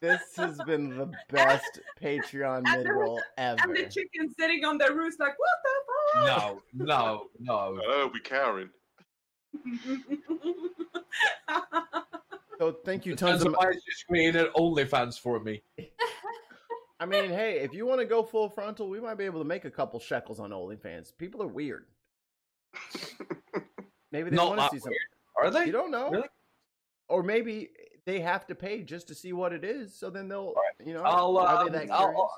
[0.00, 3.60] This has been the best Patreon mid roll ever.
[3.62, 6.26] and the chicken sitting on their roost like, what the fuck?
[6.26, 7.80] No, no, no.
[7.80, 8.68] Oh, they'll be cowering.
[12.62, 13.60] So thank you, Tons tons of of.
[13.60, 15.64] mice just created OnlyFans for me.
[17.00, 19.44] I mean, hey, if you want to go full frontal, we might be able to
[19.44, 21.12] make a couple shekels on OnlyFans.
[21.18, 21.86] People are weird.
[24.12, 24.98] Maybe they Not want to see something.
[25.42, 25.66] Are they?
[25.66, 26.10] You don't know.
[26.10, 26.28] Really?
[27.08, 27.70] Or maybe
[28.06, 29.94] they have to pay just to see what it is.
[29.98, 32.06] So then they'll, you know, I'll, are um, they that I'll.
[32.06, 32.34] I'll,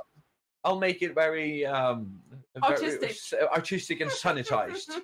[0.67, 2.21] I'll make it very, um,
[2.63, 3.11] Artistic.
[3.11, 4.91] s- artistic and sanitized.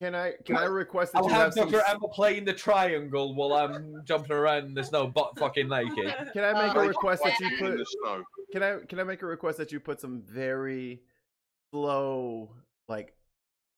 [0.00, 1.74] Can I can I request that I'll you have have some?
[1.88, 4.74] Emma playing the triangle while I'm jumping around.
[4.74, 6.14] There's no butt fucking naked.
[6.32, 7.80] Can I make a Uh, request that you put?
[8.52, 11.00] Can I can I make a request that you put some very
[11.70, 12.50] slow,
[12.88, 13.14] like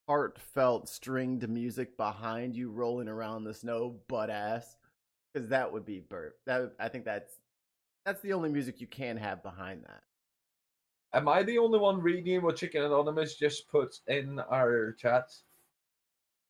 [0.06, 4.76] heartfelt stringed music behind you rolling around the snow, butt ass?
[5.32, 6.36] Because that would be burp.
[6.46, 7.32] That I think that's
[8.04, 10.02] that's the only music you can have behind that.
[11.12, 15.34] Am I the only one reading what Chicken Anonymous just put in our chat?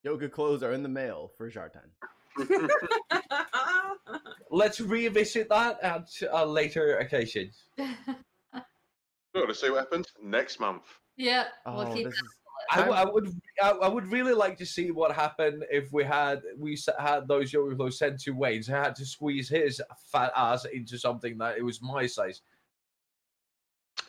[0.03, 1.89] Yoga clothes are in the mail for Jartan.
[4.51, 7.51] Let's revisit that at a later occasion.
[9.35, 10.85] Sure, let's see what happens next month.
[11.19, 12.35] yeah, Oh, we'll keep this that is
[12.73, 15.65] I, w- um, I I'm- would, I, I would really like to see what happened
[15.71, 18.69] if we had we had those yoga clothes sent to Wayne's.
[18.71, 22.43] I had to squeeze his fat ass into something that it was my size.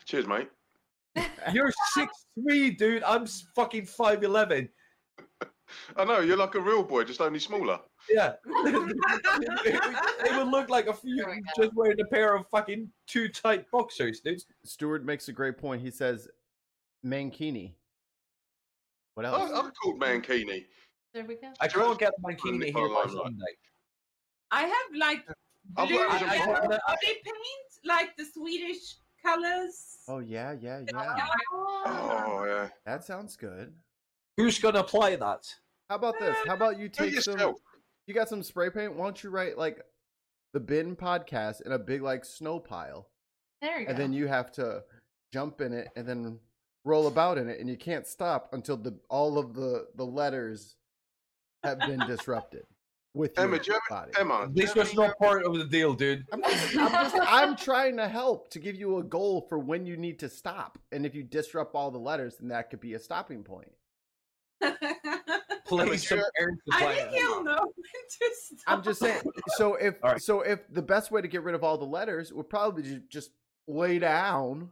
[0.06, 0.50] Cheers, mate.
[1.54, 3.04] You're six three, dude.
[3.04, 4.70] I'm s- fucking five eleven.
[5.98, 7.80] I know you're like a real boy, just only smaller.
[8.10, 13.28] Yeah, it would look like a few we just wearing a pair of fucking too
[13.28, 14.42] tight boxers, dude.
[14.64, 15.82] Stuart makes a great point.
[15.82, 16.30] He says
[17.06, 17.74] mankini.
[19.18, 19.52] What I, else?
[19.52, 20.66] I called Mankini.
[21.12, 21.52] There we go.
[21.60, 23.10] I can't get my Put bikini it here on by right.
[23.12, 23.54] Sunday.
[24.52, 25.26] I have like
[25.76, 29.98] I've blue got- I- I- and I- body paint, like the Swedish colors.
[30.08, 31.28] Oh yeah, yeah, yeah.
[31.52, 32.70] Oh yeah.
[32.70, 32.72] Ah.
[32.86, 33.74] That sounds good.
[34.38, 35.52] Who's gonna play that?
[35.90, 36.38] How about this?
[36.46, 37.34] How about you take some?
[37.34, 37.56] yourself.
[38.06, 38.94] You got some spray paint?
[38.96, 39.82] Why don't you write like
[40.54, 43.10] the bin podcast in a big like snow pile,
[43.64, 43.90] There you go.
[43.90, 44.84] and then you have to
[45.34, 46.40] jump in it and then
[46.88, 50.76] roll about in it, and you can't stop until the all of the the letters
[51.64, 52.64] have been disrupted
[53.14, 54.12] with Emma, your you body.
[54.20, 56.26] Emma, This was not part of the deal, dude.
[56.32, 59.86] I'm just, I'm just I'm trying to help to give you a goal for when
[59.86, 62.94] you need to stop, and if you disrupt all the letters, then that could be
[62.94, 63.72] a stopping point.
[65.68, 67.20] Play some sure- air I think it.
[67.20, 67.66] he'll know when
[68.20, 68.60] to stop.
[68.68, 69.22] I'm just saying.
[69.58, 70.22] So if All right.
[70.22, 73.32] so if the best way to get rid of all the letters would probably just
[73.68, 74.70] lay down,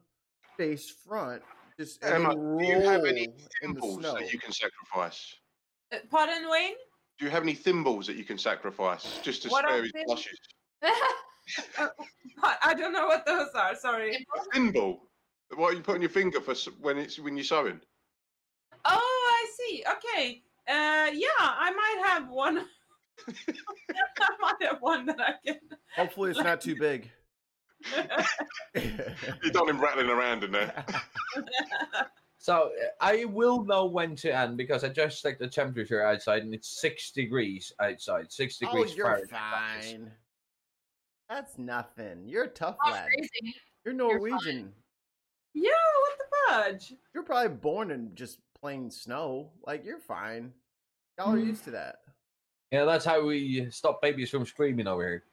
[0.57, 1.41] face front,
[1.79, 5.35] just Emma, do you have any roll in the thimbles that you can sacrifice?
[5.93, 6.73] Uh, Pardon, Wayne?
[7.19, 9.91] Do you have any thimbles that you can sacrifice just to What are spare his
[9.91, 10.39] thim- blushes?
[10.83, 11.89] I
[12.63, 13.75] I don't know what those are.
[13.75, 14.15] Sorry.
[14.15, 15.09] A thimble.
[15.55, 17.79] What are you put on your finger for s- when it's when you're sewing?
[18.83, 19.83] Oh, I see.
[19.89, 20.41] Okay.
[20.67, 22.65] Uh, yeah, I might have one.
[23.47, 25.59] I might have one that I can.
[25.95, 27.09] Hopefully, it's not too big.
[28.75, 30.85] You don't him rattling around in there.
[32.37, 32.71] So
[33.01, 36.79] I will know when to end because I just checked the temperature outside and it's
[36.79, 38.31] six degrees outside.
[38.31, 39.83] Six degrees you're Fahrenheit.
[39.83, 40.11] fine.
[41.27, 42.27] That's nothing.
[42.27, 43.07] You're a tough Not lad.
[43.07, 43.55] crazy.
[43.83, 43.97] You're fine.
[43.97, 44.73] Norwegian.
[45.55, 45.71] Yeah,
[46.01, 46.93] what the fudge?
[47.15, 49.49] You're probably born in just plain snow.
[49.65, 50.53] Like you're fine.
[51.17, 51.47] Y'all are Mm.
[51.47, 51.95] used to that.
[52.71, 55.23] Yeah, that's how we stop babies from screaming over here.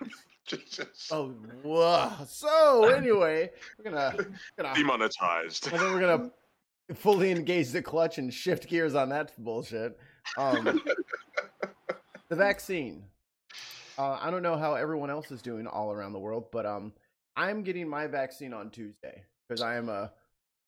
[0.46, 1.08] Jesus.
[1.10, 1.28] Oh,
[1.62, 2.10] whoa.
[2.26, 4.14] So anyway, we're gonna
[4.58, 5.72] gonna Demonetized.
[5.72, 6.30] and then we're gonna
[6.94, 9.98] fully engage the clutch and shift gears on that bullshit.
[10.36, 10.80] Um,
[12.28, 13.04] the vaccine.
[13.98, 16.92] Uh, I don't know how everyone else is doing all around the world, but um,
[17.36, 20.10] I'm getting my vaccine on Tuesday because I am a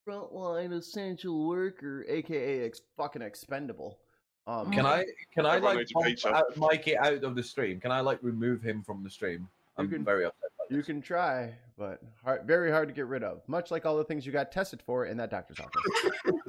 [0.08, 3.98] frontline essential worker, aka ex- fucking expendable.
[4.46, 6.32] Um, Can I can I like needs a pump pizza.
[6.32, 7.80] out Mikey out of the stream?
[7.80, 9.48] Can I like remove him from the stream?
[9.78, 10.50] I'm can- very upset.
[10.68, 13.40] You can try, but hard, very hard to get rid of.
[13.46, 15.82] Much like all the things you got tested for in that doctor's office.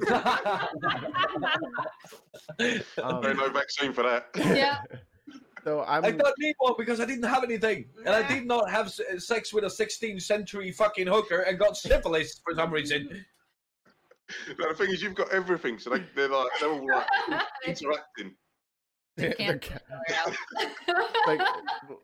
[3.02, 4.26] Um, There's no vaccine for that.
[4.36, 4.78] Yeah.
[5.64, 6.04] So I'm.
[6.04, 9.52] I don't need one because I didn't have anything, and I did not have sex
[9.52, 13.24] with a 16th century fucking hooker and got syphilis for some reason.
[14.58, 17.06] No, the thing is, you've got everything, so they, they're like they're all like
[17.66, 18.34] interacting.
[19.18, 19.82] The can't
[21.26, 21.40] like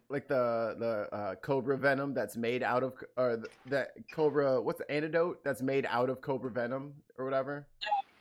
[0.09, 4.79] like the the uh, cobra venom that's made out of or th- that cobra what's
[4.79, 7.67] the antidote that's made out of cobra venom or whatever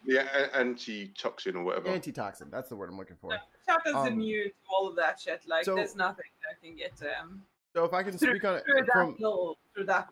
[0.06, 1.90] The a- antitoxin or whatever.
[1.90, 3.32] antitoxin that's the word i'm looking for
[3.66, 5.42] Chat is Um, immune to all of that shit.
[5.48, 7.42] Like, so- there's nothing that can get um
[7.76, 10.10] so if i can through, speak on it through that from little through that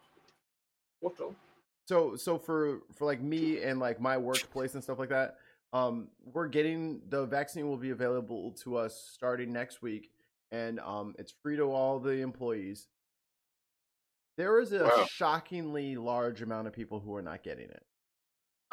[1.02, 1.36] portal.
[1.86, 5.36] so so for for like me and like my workplace and stuff like that
[5.74, 10.12] um we're getting the vaccine will be available to us starting next week
[10.52, 12.88] and um it's free to all the employees
[14.38, 15.06] there is a Wow.
[15.10, 17.84] shockingly large amount of people who are not getting it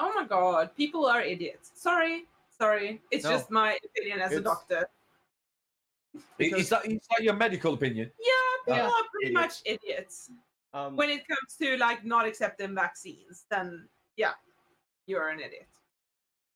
[0.01, 1.73] Oh my god, people are idiots.
[1.75, 3.03] Sorry, sorry.
[3.11, 3.31] It's No.
[3.33, 4.89] just my opinion as a doctor.
[6.37, 8.13] Because- Is that, is that your medical opinion?
[8.17, 8.33] Yeah,
[8.77, 9.35] people Uh, are pretty idiots.
[9.35, 10.31] much idiots.
[10.73, 14.35] um When it comes to like not accepting vaccines, then yeah,
[15.07, 15.67] you're an idiot.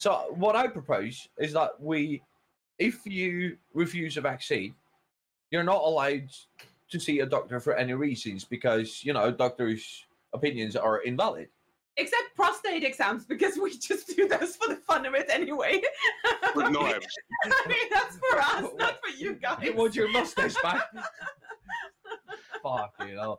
[0.03, 2.23] So what I propose is that we,
[2.81, 4.75] if you refuse a vaccine,
[5.53, 6.29] you're not allowed
[6.91, 11.51] to see a doctor for any reasons because you know doctors' opinions are invalid.
[11.99, 15.81] Except prostate exams because we just do those for the fun of it anyway.
[16.57, 17.07] With knives.
[17.45, 19.59] I mean, that's for us, not for you guys.
[19.63, 20.83] You want your mustache back?
[22.61, 23.39] Fuck you know.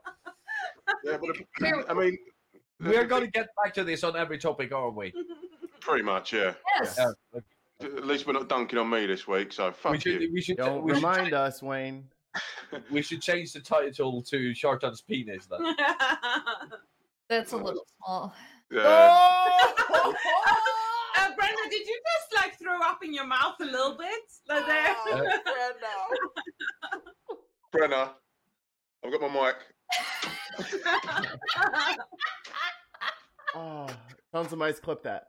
[1.04, 2.16] Yeah, but I mean,
[2.80, 5.12] We're going to get back to this on every topic, aren't we?
[5.84, 6.54] Pretty much, yeah.
[6.80, 6.98] Yes.
[6.98, 7.40] Yeah.
[7.82, 10.32] At least we're not dunking on me this week, so fuck We should, you.
[10.32, 12.08] we should, Don't we should, remind us, Wayne.
[12.90, 15.60] we should change the title to Shartan's penis then.
[17.28, 18.34] That's a little small.
[18.70, 18.80] Yeah.
[19.96, 20.14] Oh!
[21.16, 24.22] Uh, Brenda, did you just like throw up in your mouth a little bit?
[24.48, 24.96] Like there?
[27.70, 28.10] Brenner,
[29.04, 29.56] I've got my mic.
[33.54, 33.86] oh,
[34.32, 35.24] tons of mice clip that.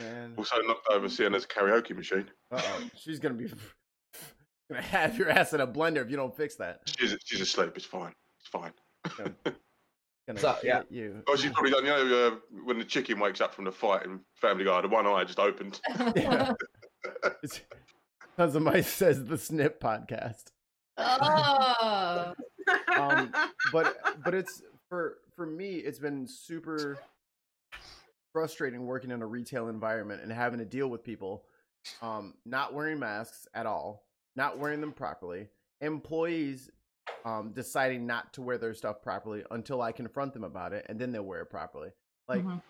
[0.00, 0.34] Man.
[0.36, 2.28] Also knocked over Sienna's karaoke machine.
[2.50, 2.82] Uh-oh.
[2.96, 3.48] She's gonna be
[4.70, 6.80] gonna have your ass in a blender if you don't fix that.
[6.98, 7.72] She's she's asleep.
[7.76, 8.12] It's fine.
[8.40, 8.72] It's fine.
[9.16, 9.54] Gonna
[10.40, 10.78] So, yeah.
[10.78, 11.22] hit you.
[11.28, 11.84] Oh, she's probably done.
[11.84, 14.88] You know, uh, when the chicken wakes up from the fight in Family Guy, the
[14.88, 15.80] one eye just opened.
[16.16, 16.52] Yeah.
[17.42, 17.60] It's-
[18.60, 20.44] mice says the Snip podcast.
[20.96, 22.32] oh.
[22.96, 23.32] Um,
[23.72, 26.98] but but it's for for me it's been super
[28.32, 31.44] frustrating working in a retail environment and having to deal with people
[32.00, 34.06] um not wearing masks at all
[34.36, 35.48] not wearing them properly
[35.80, 36.70] employees
[37.24, 40.98] um deciding not to wear their stuff properly until i confront them about it and
[40.98, 41.90] then they'll wear it properly
[42.28, 42.62] like Mhm.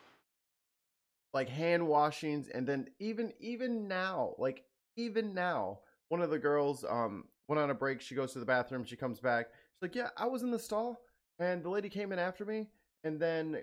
[1.34, 4.64] like hand washings and then even even now like
[4.96, 8.44] even now one of the girls um went on a break she goes to the
[8.46, 11.00] bathroom she comes back she's like yeah i was in the stall
[11.38, 12.68] and the lady came in after me
[13.04, 13.62] and then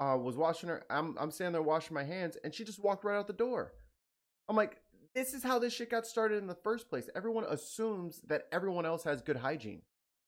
[0.00, 3.04] uh was washing her i'm i'm standing there washing my hands and she just walked
[3.04, 3.72] right out the door
[4.48, 4.78] i'm like
[5.14, 8.86] this is how this shit got started in the first place everyone assumes that everyone
[8.86, 9.82] else has good hygiene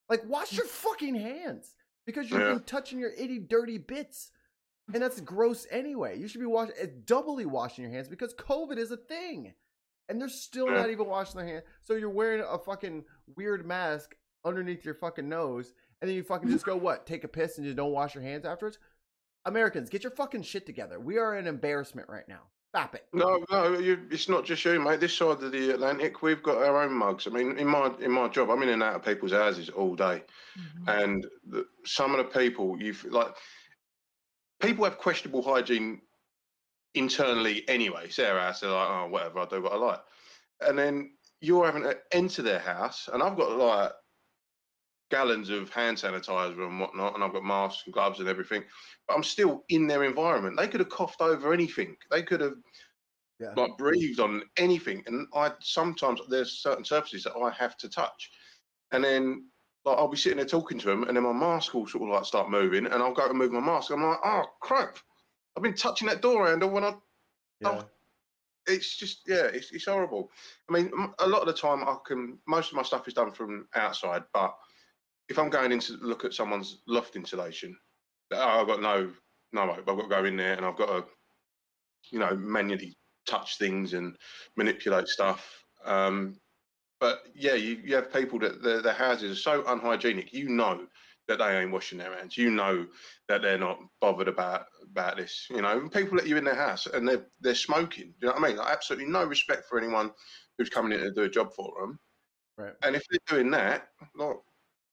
[0.09, 1.73] like wash your fucking hands
[2.05, 2.53] because you've Yeah.
[2.55, 4.31] been touching your itty dirty bits
[4.93, 6.19] and that's gross anyway.
[6.19, 6.75] You should be washing
[7.05, 9.53] doubly washing your hands because COVID is a thing,
[10.09, 10.81] and they're still Yeah.
[10.81, 11.63] not even washing their hands.
[11.83, 13.05] So you're wearing a fucking
[13.37, 14.13] weird mask
[14.45, 17.05] underneath your fucking nose, and then you fucking just go what?
[17.05, 18.77] Take a piss and just don't wash your hands afterwards.
[19.45, 20.99] Americans, get your fucking shit together.
[20.99, 22.41] We are an embarrassment right now.
[22.69, 23.05] Stop it.
[23.13, 24.99] No, no, you, it's not just you, mate.
[24.99, 27.27] This side of the Atlantic, we've got our own mugs.
[27.27, 29.95] I mean, in my in my job, I'm in and out of people's houses all
[29.95, 30.23] day,
[30.57, 31.01] Mhm.
[31.03, 33.35] and the, some of the people you've like,
[34.59, 36.01] people have questionable hygiene
[36.95, 38.05] internally anyway.
[38.05, 38.61] It's their house.
[38.61, 40.01] They're like, oh, whatever, I do what I like,
[40.61, 43.91] and then you're having to enter their house, and I've got like
[45.13, 48.63] gallons of hand sanitizer and whatnot, and I've got masks and gloves and everything.
[49.07, 50.57] But I'm still in their environment.
[50.57, 51.95] They could have coughed over anything.
[52.09, 52.55] They could have
[53.39, 53.53] Yeah.
[53.55, 55.03] like breathed on anything.
[55.05, 58.31] And I sometimes there's certain surfaces that I have to touch,
[58.91, 59.51] and then
[59.85, 62.09] like I'll be sitting there talking to them, and then my mask will sort of
[62.09, 63.91] like start moving, and I'll go to move my mask.
[63.91, 64.97] I'm like, oh crap!
[65.55, 66.95] I've been touching that door handle when I.
[67.59, 67.69] Yeah.
[67.69, 67.89] Oh,
[68.65, 70.31] it's just yeah, it's, it's horrible.
[70.69, 72.39] I mean, a lot of the time I can.
[72.47, 74.55] Most of my stuff is done from outside, but
[75.29, 77.75] if I'm going in to look at someone's loft insulation,
[78.31, 79.11] oh, I've got no
[79.51, 79.71] no.
[79.71, 81.05] I've got to go in there and I've got to,
[82.11, 82.95] you know, manually
[83.27, 84.15] touch things and
[84.57, 85.63] manipulate stuff.
[85.85, 86.37] Um,
[86.99, 90.33] but yeah, you, you have people that their, their houses are so unhygienic.
[90.33, 90.87] You know
[91.27, 92.37] that they ain't washing their hands.
[92.37, 92.85] You know
[93.27, 95.47] that they're not bothered about about this.
[95.49, 98.13] You know, and people let you in their house and they're they're smoking.
[98.19, 98.57] Do you know what I mean?
[98.57, 100.11] Like, absolutely no respect for anyone
[100.57, 101.99] who's coming in to do a job for them.
[102.57, 102.73] Right.
[102.83, 104.37] And if they're doing that, like,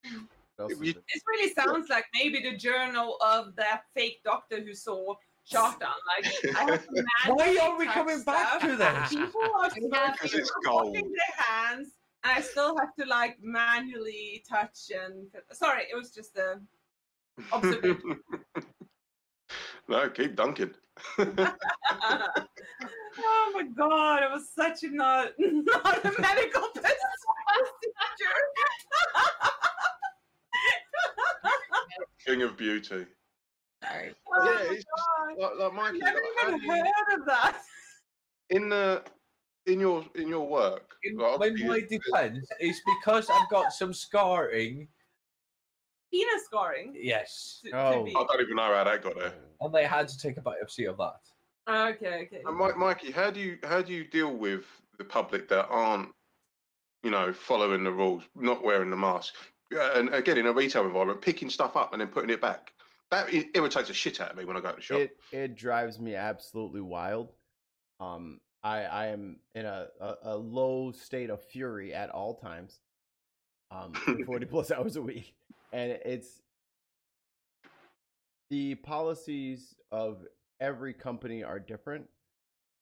[0.03, 0.13] What
[0.59, 1.03] else you- is it?
[1.13, 5.15] This really sounds like maybe the journal of that fake doctor who saw
[5.49, 5.79] Shartan.
[5.81, 6.87] Like, I have
[7.27, 9.09] Why are we touch coming back to that?
[9.09, 11.89] People are We have Because smoking, it's washing their hands,
[12.23, 15.27] and I still have to like manually touch and.
[15.51, 16.59] Sorry, it was just a
[17.51, 18.19] observation.
[19.89, 20.71] no, keep dunking.
[21.17, 21.25] oh
[23.53, 26.95] my god, it was such a not not a medical procedure.
[32.25, 33.05] King of beauty.
[33.83, 34.13] Sorry.
[34.27, 35.37] Oh Yeah, my it's God.
[35.39, 37.61] Like, like I've Mikey, never like, even do you- heard of that.
[38.49, 39.03] in the
[39.67, 40.95] in your in your work.
[41.03, 44.87] In like, my defense, it's because I've got some scarring.
[46.11, 46.93] Penis scarring.
[46.99, 47.61] Yes.
[47.63, 48.03] to- to Oh.
[48.03, 49.33] be- I don't even know how that got there.
[49.61, 51.21] And they had to take a biopsy of that.
[51.69, 52.41] Okay, okay.
[52.45, 54.65] And Mi- Mikey, how do you how do you deal with
[54.97, 56.13] the public that aren't,
[57.03, 60.85] you know, following the rules, not wearing the mask, Yeah, and again in a retail
[60.85, 62.73] environment, picking stuff up and then putting it back?
[63.09, 64.99] That irritates the shit out of me when I go to the shop.
[64.99, 67.33] It it drives me absolutely wild.
[67.99, 72.79] Um, I I am in a, a, a low state of fury at all times.
[73.69, 73.93] Um,
[74.25, 75.33] forty plus hours a week,
[75.73, 76.41] and it's
[78.49, 80.25] the policies of
[80.59, 82.07] every company are different,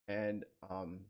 [0.08, 1.02] and um,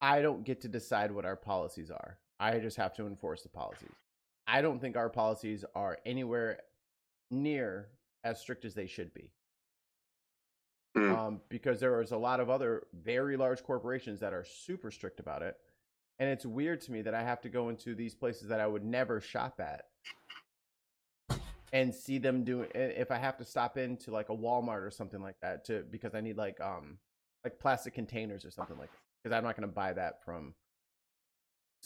[0.00, 2.18] I don't get to decide what our policies are.
[2.38, 3.94] I just have to enforce the policies.
[4.46, 6.60] I don't think our policies are anywhere
[7.30, 7.88] near
[8.24, 9.32] as strict as they should be.
[10.96, 11.16] Mm.
[11.16, 15.20] Um, because there is a lot of other very large corporations that are super strict
[15.20, 15.56] about it.
[16.18, 18.66] And it's weird to me that I have to go into these places that I
[18.66, 19.84] would never shop at
[21.72, 25.20] and see them doing if I have to stop into like a Walmart or something
[25.20, 26.98] like that to because I need like um
[27.44, 29.00] like plastic containers or something like that.
[29.22, 30.54] Because I'm not gonna buy that from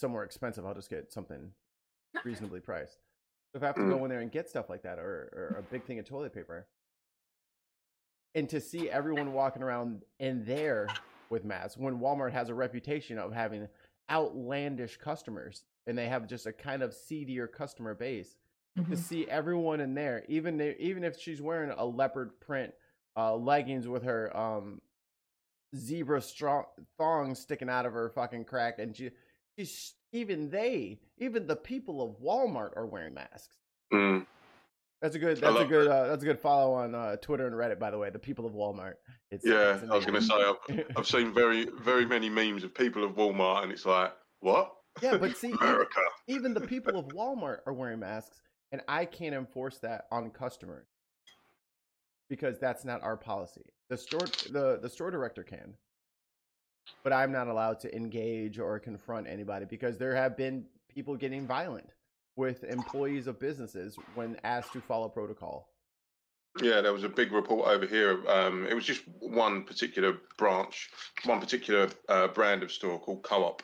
[0.01, 0.67] somewhere expensive.
[0.67, 1.51] I'll just get something
[2.25, 2.99] reasonably priced.
[3.53, 5.57] So if I have to go in there and get stuff like that or, or
[5.59, 6.67] a big thing of toilet paper,
[8.35, 10.87] and to see everyone walking around in there
[11.31, 13.67] with masks when Walmart has a reputation of having
[14.11, 18.37] outlandish customers and they have just a kind of seedier customer base
[18.89, 22.73] to see everyone in there even if, even if she's wearing a leopard print
[23.17, 24.81] uh, leggings with her um
[25.77, 26.65] zebra strong
[26.97, 29.11] thong sticking out of her fucking crack and she
[30.13, 33.57] even they even the people of Walmart are wearing masks
[33.93, 34.25] Mm.
[35.03, 35.39] that's a good.
[35.39, 35.89] That's a good.
[35.89, 37.81] Uh, that's a good follow on uh, Twitter and Reddit.
[37.81, 38.95] By the way, the people of Walmart.
[39.33, 42.63] It's, Yeah, it's I was going to say I've, I've seen very very many memes
[42.63, 44.73] of people of Walmart, and it's like, what?
[45.03, 45.85] yeah, but see, even,
[46.29, 48.41] even the people of Walmart are wearing masks,
[48.71, 50.87] and I can't enforce that on customers
[52.29, 53.65] because that's not our policy.
[53.89, 55.75] The store, the the store director can,
[57.03, 61.47] but I'm not allowed to engage or confront anybody because there have been people getting
[61.47, 61.93] violent
[62.37, 65.69] with employees of businesses when asked to follow protocol.
[66.61, 68.23] Yeah, there was a big report over here.
[68.29, 70.91] Um, it was just one particular branch,
[71.25, 73.63] one particular uh, brand of store called Co-op,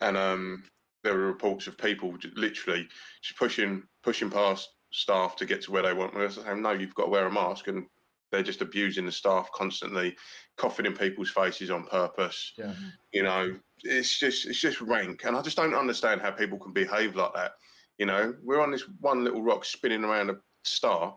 [0.00, 0.64] and um,
[1.04, 2.88] there were reports of people literally
[3.22, 6.12] just pushing pushing past staff to get to where they want.
[6.12, 7.86] They're saying, "No, you've got to wear a mask," and
[8.30, 10.16] they're just abusing the staff constantly,
[10.56, 12.52] coughing in people's faces on purpose.
[12.56, 12.66] Yeah.
[12.66, 12.88] Mm-hmm.
[13.12, 16.72] You know, it's just it's just rank, and I just don't understand how people can
[16.72, 17.52] behave like that.
[17.98, 21.16] You know, we're on this one little rock spinning around a star,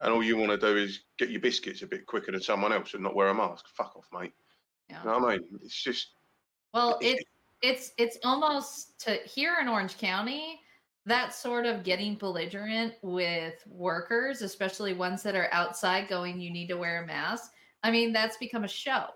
[0.00, 2.72] and all you want to do is get your biscuits a bit quicker than someone
[2.72, 3.66] else and not wear a mask.
[3.74, 4.32] Fuck off, mate.
[4.88, 5.02] Yeah.
[5.02, 5.46] You know what I mean?
[5.62, 6.08] It's just
[6.74, 7.24] Well, it's
[7.62, 10.60] it's it's almost to here in Orange County
[11.10, 16.68] that sort of getting belligerent with workers, especially ones that are outside going, you need
[16.68, 17.52] to wear a mask.
[17.82, 19.06] I mean, that's become a show.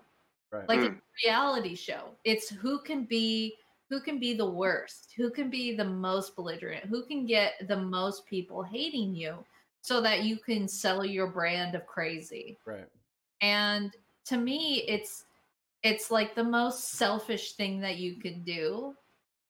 [0.51, 0.67] Right.
[0.69, 0.85] Like Mm.
[0.85, 2.15] it's a reality show.
[2.23, 3.55] It's who can be
[3.89, 7.77] who can be the worst, who can be the most belligerent, who can get the
[7.77, 9.45] most people hating you
[9.81, 12.87] so that you can sell your brand of crazy right.
[13.41, 15.25] and to me it's
[15.83, 18.95] it's like the most selfish thing that you can do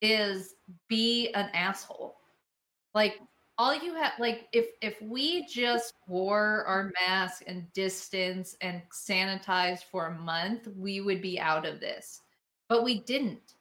[0.02, 0.56] is
[0.90, 2.18] be an asshole
[2.96, 3.20] like
[3.58, 9.84] all you have like if if we just wore our mask and distance and sanitized
[9.92, 12.22] for a month we would be out of this.
[12.68, 13.54] But we didn't.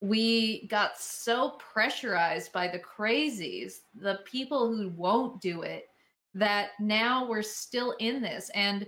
[0.00, 5.86] We got so pressurized by the crazies the people who won't do it
[6.34, 8.50] that now we're still in this.
[8.54, 8.86] And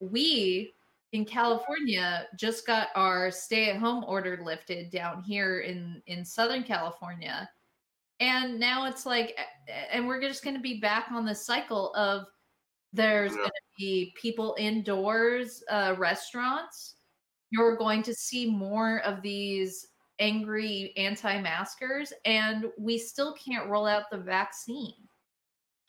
[0.00, 0.74] we
[1.12, 6.62] in California just got our stay at home order lifted down here in in Southern
[6.62, 7.48] California.
[8.20, 9.38] And now it's like
[9.92, 12.24] and we're just going to be back on the cycle of
[12.92, 13.38] there's Yeah.
[13.38, 16.96] going to be people indoors, uh restaurants.
[17.50, 19.86] You're going to see more of these
[20.20, 24.94] angry anti-maskers and we still can't roll out the vaccine.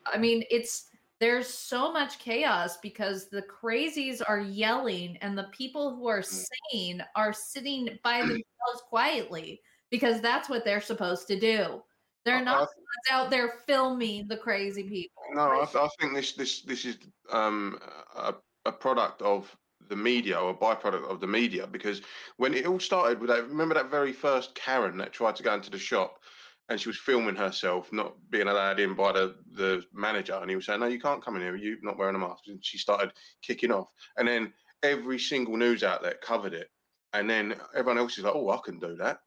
[0.05, 0.86] I mean, it's
[1.19, 7.03] there's so much chaos because the crazies are yelling and the people who are sane
[7.15, 9.59] are sitting by themselves quietly
[9.89, 11.82] because that's what they're supposed to do.
[12.26, 12.70] They're not
[13.09, 15.24] I- out there filming the crazy people.
[15.34, 16.97] No, I, I think this this this is
[17.32, 17.80] um,
[18.15, 19.55] a, a product of
[19.89, 22.01] the media or a byproduct of the media because
[22.38, 25.53] when it all started with that, remember that very first Karen that tried to go
[25.53, 26.20] into the shop
[26.67, 30.55] and she was filming herself not being allowed in by the the manager and he
[30.55, 32.78] was saying no you can't come in here you're not wearing a mask and she
[32.78, 33.11] started
[33.41, 33.88] kicking off.
[34.17, 34.53] And then
[34.84, 36.70] every single news outlet covered it.
[37.13, 39.22] And then everyone else is like oh I can do that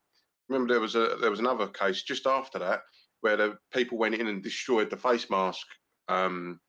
[0.53, 2.82] remember there was a there was another case just after that
[3.20, 5.66] where the people went in and destroyed the face mask
[6.09, 6.61] um,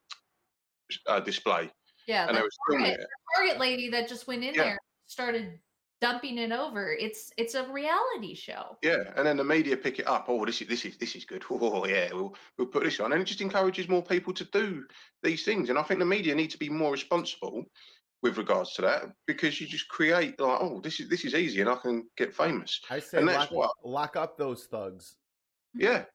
[1.08, 1.72] uh, display,
[2.08, 3.08] Yeah, and they the filming Target, it.
[3.36, 4.64] Target lady that just went in Yeah.
[4.64, 5.60] there started
[6.02, 6.94] dumping it over.
[6.94, 8.78] It's it's a reality show.
[8.84, 10.26] Yeah, and then the media pick it up.
[10.28, 11.44] Oh, this is this is this is good.
[11.50, 14.86] Oh, yeah, we'll we'll put this on, and it just encourages more people to do
[15.24, 15.70] these things.
[15.70, 17.66] And I think the media need to be more responsible
[18.24, 21.62] with regards to that because you just create like, oh, this is this is easy,
[21.62, 22.80] and I can get famous.
[22.90, 25.16] I say And that's lock, what- lock up those thugs.
[25.76, 26.06] Yeah,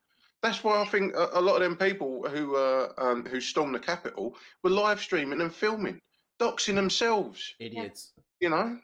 [0.42, 3.74] that's why I think a, a lot of them people who uh, um, who stormed
[3.74, 4.34] the Capitol
[4.64, 6.00] were live streaming and filming,
[6.40, 7.54] doxing themselves.
[7.60, 8.12] Idiots.
[8.40, 8.78] You know.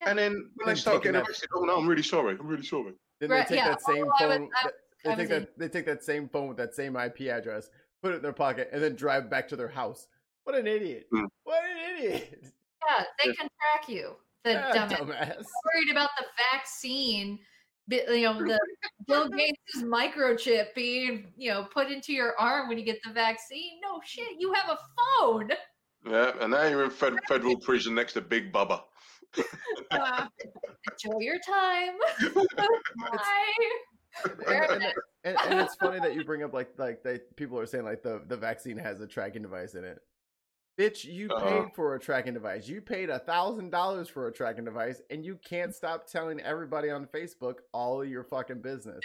[0.00, 0.08] Yeah.
[0.10, 2.36] And then when Then they start taking getting that- arrested, oh no, I'm really sorry.
[2.40, 2.94] I'm really sorry.
[3.20, 4.72] Didn't Right, they take yeah, that same although I was- phone?
[5.04, 7.68] They take was in- that they take that same phone with that same IP address,
[8.02, 10.06] put it in their pocket, and then drive back to their house.
[10.44, 11.06] What an idiot!
[11.12, 11.24] Hmm.
[11.44, 12.44] What an idiot!
[12.98, 14.16] yeah, they can track you.
[14.44, 14.98] The Ah, dumbass.
[14.98, 15.44] dumbass.
[15.64, 17.38] worried about the vaccine,
[17.88, 18.58] you know, the
[19.06, 23.80] Bill Gates' microchip being, you know, put into your arm when you get the vaccine.
[23.82, 24.78] No shit, you have a
[25.20, 25.50] phone.
[26.06, 28.82] Yeah, and now you're in fed- federal prison next to Big Bubba.
[29.92, 30.26] Uh,
[31.04, 31.94] Enjoy your time.
[32.96, 34.32] Bye.
[34.46, 34.84] and, and,
[35.24, 38.02] and, and it's funny that you bring up like like they people are saying like
[38.02, 39.98] the the vaccine has a tracking device in it.
[40.80, 41.64] Bitch, you Uh-huh.
[41.64, 42.66] paid for a tracking device.
[42.66, 46.88] You paid a thousand dollars for a tracking device, and you can't stop telling everybody
[46.88, 49.00] on Facebook all of your fucking business.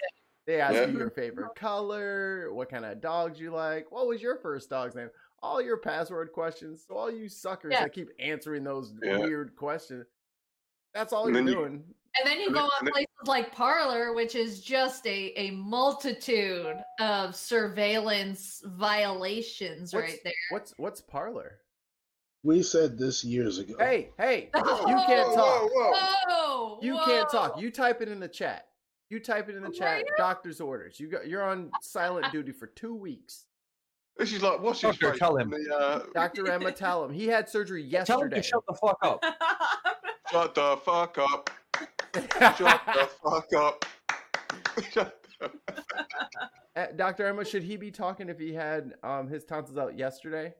[0.46, 0.86] They ask Yeah.
[0.86, 4.96] you your favorite color, what kind of dogs you like, what was your first dog's
[4.96, 5.10] name,
[5.44, 6.86] all your password questions.
[6.88, 7.82] So all you suckers Yeah.
[7.82, 9.18] that keep answering those Yeah.
[9.18, 10.06] weird questions,
[10.94, 11.96] that's all And you're then you- doing.
[12.18, 15.06] And then you And go then- on and then- places like Parler, which is just
[15.06, 20.34] a, a multitude of surveillance violations right there.
[20.52, 21.60] What's what's Parler?
[22.46, 23.74] We said this years ago.
[23.80, 25.62] Hey, hey, you Oh, can't talk.
[25.64, 25.94] whoa, whoa.
[26.28, 26.80] Whoa!
[26.80, 27.60] You can't talk.
[27.60, 28.68] You type it in the chat.
[29.10, 30.04] You type it in the Where chat.
[30.16, 31.00] Doctor's orders.
[31.00, 31.28] You got.
[31.28, 33.46] You're on silent duty for two weeks.
[34.18, 35.50] This is like what's his Doctor, tell him.
[35.50, 38.06] The, uh, Doctor Emma, tell him he had surgery yesterday.
[38.14, 38.42] Tell him yesterday.
[38.42, 39.24] to shut the fuck up.
[40.32, 41.50] shut the fuck up.
[42.40, 43.86] Shut the fuck up.
[44.92, 45.52] Shut the-
[46.76, 50.54] Uh, Doctor Emma, should he be talking if he had um his tonsils out yesterday?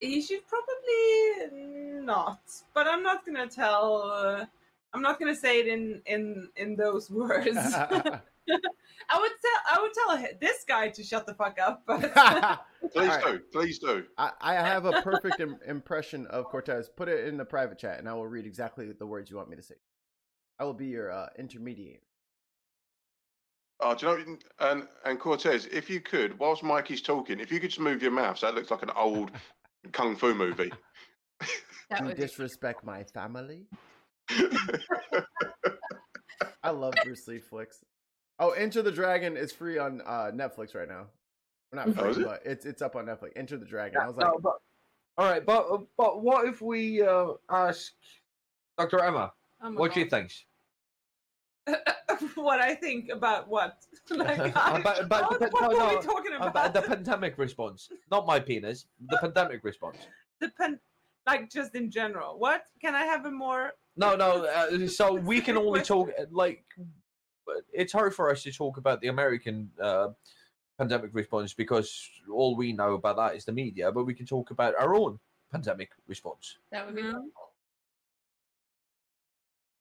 [0.00, 2.40] He should probably not,
[2.74, 4.02] but I'm not gonna tell.
[4.02, 4.46] Uh,
[4.92, 7.56] I'm not gonna say it in in in those words.
[7.56, 11.82] I would tell I would tell this guy to shut the fuck up.
[11.86, 12.00] But
[12.92, 13.24] Please Alright.
[13.24, 13.40] do.
[13.52, 14.04] Please do.
[14.18, 16.88] I, I have a perfect Im- impression of Cortez.
[16.88, 19.50] Put it in the private chat, and I will read exactly the words you want
[19.50, 19.76] me to say.
[20.58, 22.00] I will be your uh, intermediator.
[23.80, 24.36] Oh, do you know?
[24.58, 28.10] And and Cortez, if you could, whilst Mikey's talking, if you could just move your
[28.10, 29.30] mouth, so that looks like an old
[29.92, 30.72] kung fu movie.
[31.90, 33.66] That You would be disrespect my family.
[36.62, 37.82] I love Bruce Lee flicks.
[38.38, 41.06] Oh, Enter the Dragon is free on uh, Netflix right now.
[41.72, 42.24] Well, not Oh, free, is it?
[42.24, 43.32] but it's it's up on Netflix.
[43.34, 44.00] Enter the Dragon.
[44.00, 44.52] I was No, like, but,
[45.18, 45.66] all right, but
[45.96, 47.92] but what if we uh, ask
[48.78, 49.02] Dr.
[49.02, 50.10] Emma Oh my what she God.
[50.10, 50.44] thinks
[52.34, 53.78] what I think about what?
[54.10, 56.48] like, About- about what, the- what no, were no, we talking about?
[56.48, 57.88] about the pandemic response?
[58.10, 59.98] Not my penis, the pandemic response.
[60.40, 60.80] the pan-
[61.26, 62.38] like just in general.
[62.38, 63.72] What can I have a more?
[63.96, 64.44] No, no.
[64.46, 66.64] Uh, so we can Specific only talk like
[67.72, 70.08] it's hard for us to talk about the American uh,
[70.78, 73.92] pandemic response because all we know about that is the media.
[73.92, 75.18] But we can talk about our own
[75.52, 76.56] pandemic response.
[76.72, 77.10] that would be Mhm.
[77.12, 77.52] helpful.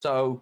[0.01, 0.41] So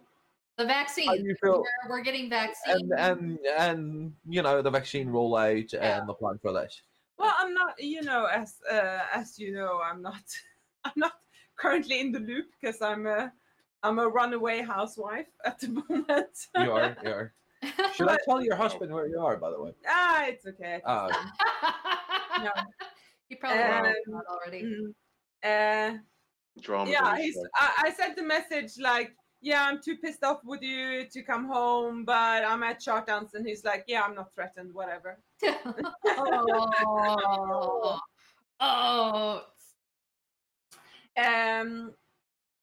[0.58, 1.24] The vaccine.
[1.24, 2.74] you feel- we're, we're getting vaccine.
[2.74, 5.98] and and and you know the vaccine rollout Yeah.
[6.00, 6.82] and the plan for this.
[7.16, 7.74] Well, I'm not.
[7.80, 10.22] You know, as uh, as you know, I'm not.
[10.84, 11.12] I'm not
[11.56, 13.32] currently in the loop because I'm a
[13.82, 16.34] I'm a runaway housewife at the moment.
[16.56, 17.32] You are, you are.
[17.94, 19.72] Should I tell your husband where you are, by the way?
[19.88, 20.80] ah, it's okay.
[20.84, 21.08] Ah.
[22.42, 22.50] No.
[23.28, 24.62] you probably know Um, that already.
[24.62, 24.92] Mm.
[25.42, 25.98] Uh,
[26.62, 26.88] Drama.
[26.90, 27.36] yeah, he's.
[27.56, 31.46] I, I sent the message like, yeah, I'm too pissed off with you to come
[31.46, 35.18] home, but I'm at Chartans, and he's like, yeah, I'm not threatened, whatever.
[36.06, 37.98] oh,
[38.60, 39.42] oh,
[41.16, 41.94] Um,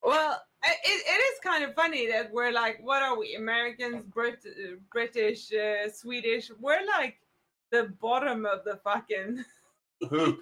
[0.02, 4.38] well, it, it is kind of funny that we're like, what are we, Americans, Brit,
[4.46, 6.50] uh, British, uh, Swedish?
[6.60, 7.18] We're like
[7.70, 9.44] the bottom of the fucking.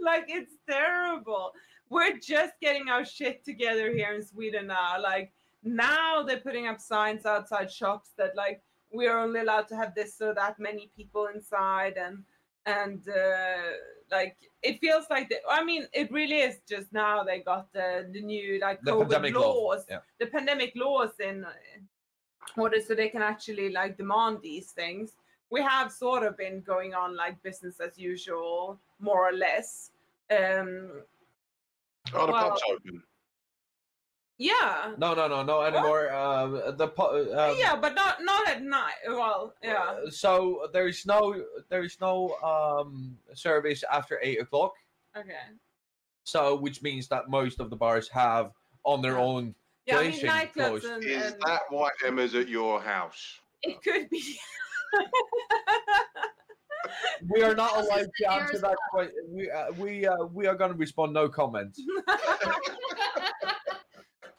[0.00, 1.52] Like it's terrible.
[1.90, 5.00] We're just getting our shit together here in Sweden now.
[5.00, 5.32] Like
[5.62, 8.62] now they're putting up signs outside shops that like
[8.92, 12.24] we're only allowed to have this or that many people inside and
[12.66, 13.70] and uh,
[14.10, 18.08] like it feels like the, I mean it really is just now they got the
[18.12, 19.98] the new like The COVID laws yeah.
[20.18, 21.52] the pandemic laws in uh,
[22.56, 25.12] order so they can actually like demand these things
[25.50, 29.90] we have sort of been going on like business as usual more or less
[30.30, 31.02] um
[32.14, 33.02] Oh, the well- pub's open.
[34.38, 36.12] yeah No, no, no, no anymore.
[36.14, 41.04] Um, the po- um, yeah but not not at night well yeah uh, So there's
[41.06, 44.74] no there's no um service after eight o'clock.
[45.16, 45.32] okay
[46.24, 48.52] So which means that most of the bars have
[48.84, 49.24] on their Yeah.
[49.28, 49.54] own.
[49.86, 50.84] yeah i mean nightclubs closed.
[50.86, 53.40] and, Is and that why Emma's at your house?
[53.62, 54.22] it could be
[57.28, 59.24] We are not allowed to answer nearest that question.
[59.30, 61.76] We uh, we uh, we are going to respond no comment.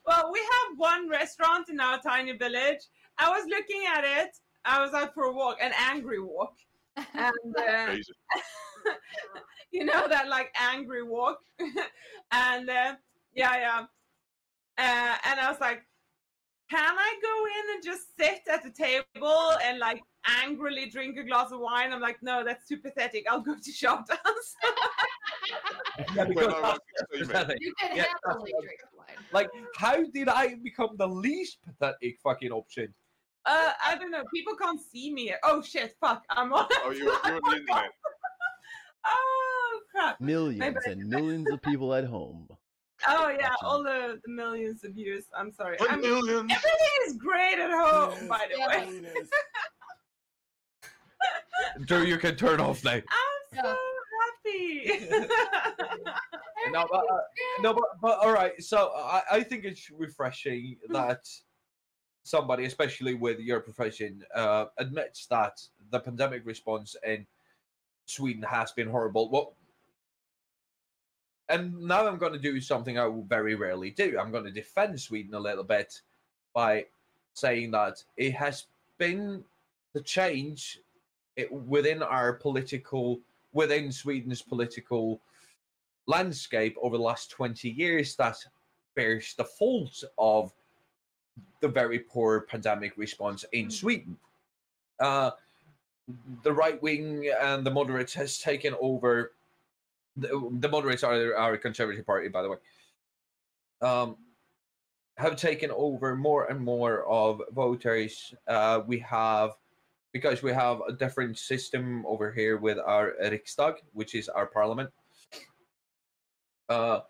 [0.06, 2.80] well we have one restaurant in our tiny village.
[3.18, 4.38] I was looking at it.
[4.66, 6.54] I was out for a walk, an angry walk,
[6.95, 7.95] and uh,
[9.72, 11.39] you know that like angry walk,
[12.32, 12.95] and uh,
[13.34, 13.86] yeah, yeah,
[14.78, 15.82] uh, and I was like,
[16.70, 20.01] can I go in and just sit at the table and like
[20.43, 21.91] angrily drink a glass of wine?
[21.91, 23.26] I'm like, no, that's too pathetic.
[23.30, 24.20] I'll go to shop dance.
[26.15, 26.80] Yeah, because I was
[27.17, 29.17] 16, You can Yeah, happily drink wine.
[29.34, 32.93] like, how did I become the least pathetic fucking option?
[33.45, 34.24] uh, I don't know.
[34.34, 35.34] People can't see me.
[35.43, 35.95] Oh shit!
[35.99, 36.24] Fuck!
[36.30, 36.67] I'm on.
[36.72, 37.91] Oh, you're, you're on the internet.
[39.05, 40.22] Oh crap!
[40.22, 42.47] Millions and millions of people at home.
[43.08, 43.56] Oh yeah, Watching.
[43.64, 45.26] all the, the millions of views.
[45.36, 45.78] I'm sorry.
[45.78, 46.50] One I'm, million.
[46.52, 48.68] everything is great at home, by the Yeah.
[48.68, 49.02] way.
[51.86, 52.91] Drew, you can turn off now.
[52.93, 53.04] I'm
[53.64, 53.78] so
[54.45, 54.91] happy.
[56.74, 57.18] No, but, uh,
[57.62, 58.62] no, but, but all right.
[58.62, 61.22] So I, I think it's refreshing that
[62.24, 65.54] somebody, especially with your profession, uh, admits that
[65.89, 67.26] the pandemic response in
[68.08, 69.30] Sweden has been horrible.
[69.30, 69.54] What?
[71.50, 74.18] And now I'm going to do something I will very rarely do.
[74.20, 76.02] I'm going to defend Sweden a little bit
[76.54, 76.86] by
[77.34, 79.43] saying that it has been
[79.93, 80.80] the change
[81.50, 83.20] within our political,
[83.54, 85.20] within Sweden's political
[86.06, 88.38] landscape over the last 20 years that
[88.95, 90.52] bears the fault of
[91.62, 94.18] the very poor pandemic response in Sweden.
[95.00, 95.32] Uh,
[96.43, 99.32] the right wing and the moderates has taken over.
[100.22, 102.57] The, the moderates are a conservative party, by the way.
[103.82, 104.17] Um,
[105.17, 108.34] have taken over more and more of voters.
[108.47, 109.51] Uh, we have
[110.11, 114.89] because we have a different system over here with our Riksdag, which is our parliament
[116.70, 117.01] uh,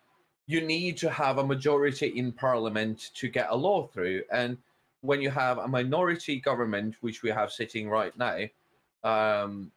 [0.48, 4.24] you need to have a majority in parliament to get a law through.
[4.32, 4.58] And
[5.02, 8.46] when you have a minority government, which we have sitting right now,
[9.04, 9.72] um,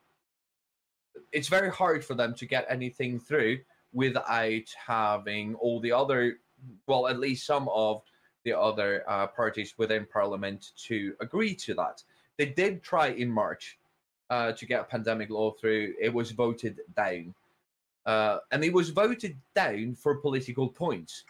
[1.33, 3.59] it's very hard for them to get anything through
[3.93, 6.39] without having all the other,
[6.87, 8.03] well, at least some of
[8.45, 12.03] the other uh, parties within parliament to agree to that.
[12.39, 13.79] They did try in March
[14.31, 15.95] uh, to get a pandemic law through.
[16.01, 17.35] It was voted down
[18.07, 21.25] uh, and it was voted down for political points.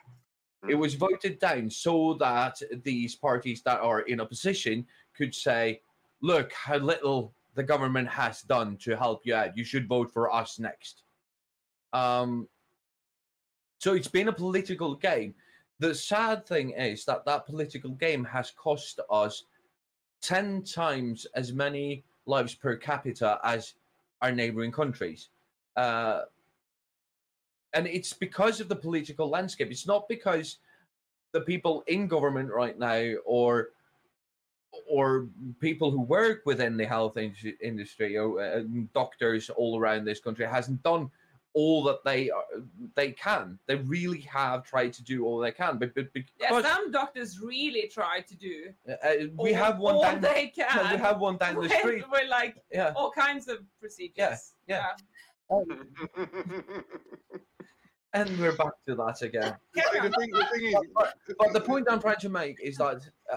[0.69, 5.83] It was voted down so that these parties that are in opposition could say,
[6.21, 9.57] "Look how little the government has done to help you out.
[9.57, 11.03] You should vote for us next."
[11.93, 12.49] Um,
[13.79, 15.35] so it's been a political game.
[15.79, 19.45] The sad thing is that that political game has cost us
[20.21, 23.75] ten times as many lives per capita as
[24.21, 25.29] our neighboring countries.
[25.77, 26.23] Uh,
[27.75, 29.71] and it's because of the political landscape.
[29.71, 30.59] It's not because
[31.33, 33.71] the people in government right now or
[34.89, 35.29] or
[35.61, 38.63] people who work within the health in- industry or uh,
[38.95, 41.11] doctors all around this country hasn't done
[41.55, 42.45] all that they are,
[42.95, 43.59] they can.
[43.67, 47.39] They really have tried to do all they can, but, but yeah, because some doctors
[47.41, 48.73] really try to do.
[48.89, 48.95] uh,
[49.37, 50.93] we all- have one all down, they no, can.
[50.93, 52.05] we have one down the with, street.
[52.11, 54.55] with like Yeah, all kinds of procedures.
[54.67, 54.87] yeah.
[55.51, 55.57] yeah.
[58.15, 59.55] and we're back to that again.
[59.75, 60.75] See, the, thing, the thing is,
[61.39, 63.37] But the point I'm trying to make is that, uh, uh,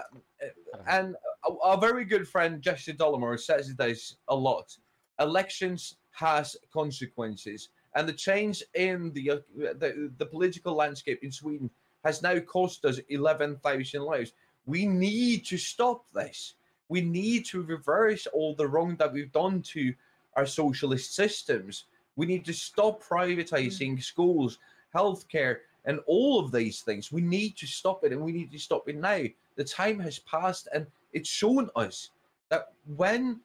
[0.88, 1.14] and
[1.46, 4.76] a, a very good friend, Jesse Dollemore, says this a lot.
[5.20, 11.70] Elections has consequences, and the change in the uh, the, the political landscape in Sweden
[12.04, 14.32] has now cost us 11,000 lives.
[14.64, 16.54] We need to stop this.
[16.88, 19.92] We need to reverse all the wrong that we've done to
[20.34, 21.86] our socialist systems.
[22.14, 24.58] We need to stop privatizing schools,
[24.94, 27.10] healthcare, and all of these things.
[27.10, 29.24] We need to stop it, and we need to stop it now.
[29.56, 32.10] The time has passed, and it's shown us
[32.50, 33.40] that when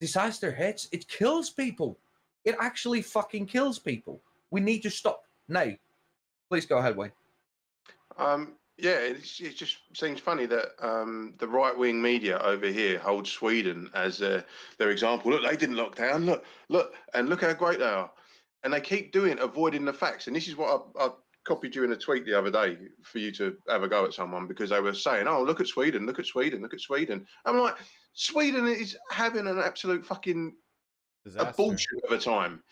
[0.00, 1.98] disaster hits, it kills people.
[2.44, 4.20] It actually fucking kills people.
[4.50, 5.72] We need to stop now.
[6.48, 7.12] Please go ahead, Wayne.
[8.18, 13.30] Um, yeah, it just seems funny that um, the right wing media over here holds
[13.30, 14.42] Sweden as uh,
[14.78, 15.30] their example.
[15.30, 16.26] Look, they didn't lock down.
[16.26, 18.10] Look, look, and look how great they are.
[18.64, 20.26] And they keep doing avoiding the facts.
[20.26, 21.10] And this is what I, I
[21.46, 24.12] copied you in a tweet the other day for you to have a go at
[24.12, 27.26] someone because they were saying, "Oh, look at Sweden, look at Sweden, look at Sweden."
[27.44, 27.76] I'm like,
[28.14, 30.54] Sweden is having an absolute fucking
[31.24, 31.54] a Disaster.
[31.56, 32.62] bullshit of a time,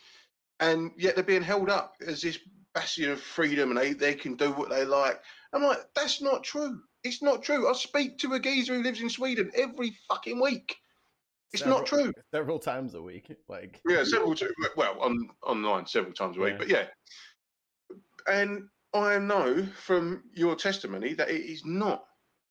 [0.61, 2.39] and yet they're being held up as this
[2.75, 5.20] bastion of freedom, and they, they can do what they like.
[5.53, 6.81] I'm like, that's not true.
[7.05, 7.68] It's not true.
[7.68, 10.77] I speak to a geezer who lives in Sweden every fucking week.
[11.53, 12.12] It's not true.
[12.35, 13.31] Several times a week.
[13.49, 14.51] Like Yeah, several times.
[14.77, 16.59] Well, on online several times a week, Yeah.
[16.59, 16.87] but yeah.
[18.29, 22.05] And I know from your testimony that it is not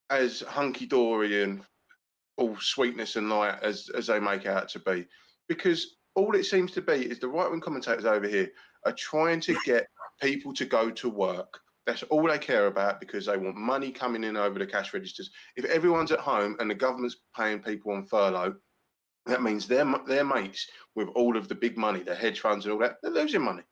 [0.09, 1.61] as hunky dory and
[2.37, 5.05] all sweetness and light as as they make out to be,
[5.47, 8.51] because all it seems to be is the right wing commentators over here
[8.85, 9.87] are trying to get
[10.21, 11.59] people to go to work.
[11.85, 15.31] That's all they care about because they want money coming in over the cash registers.
[15.55, 18.55] If everyone's at home and the government's paying people on furlough,
[19.25, 22.73] that means their their mates with all of the big money, the hedge funds and
[22.73, 23.63] all that, they're losing money.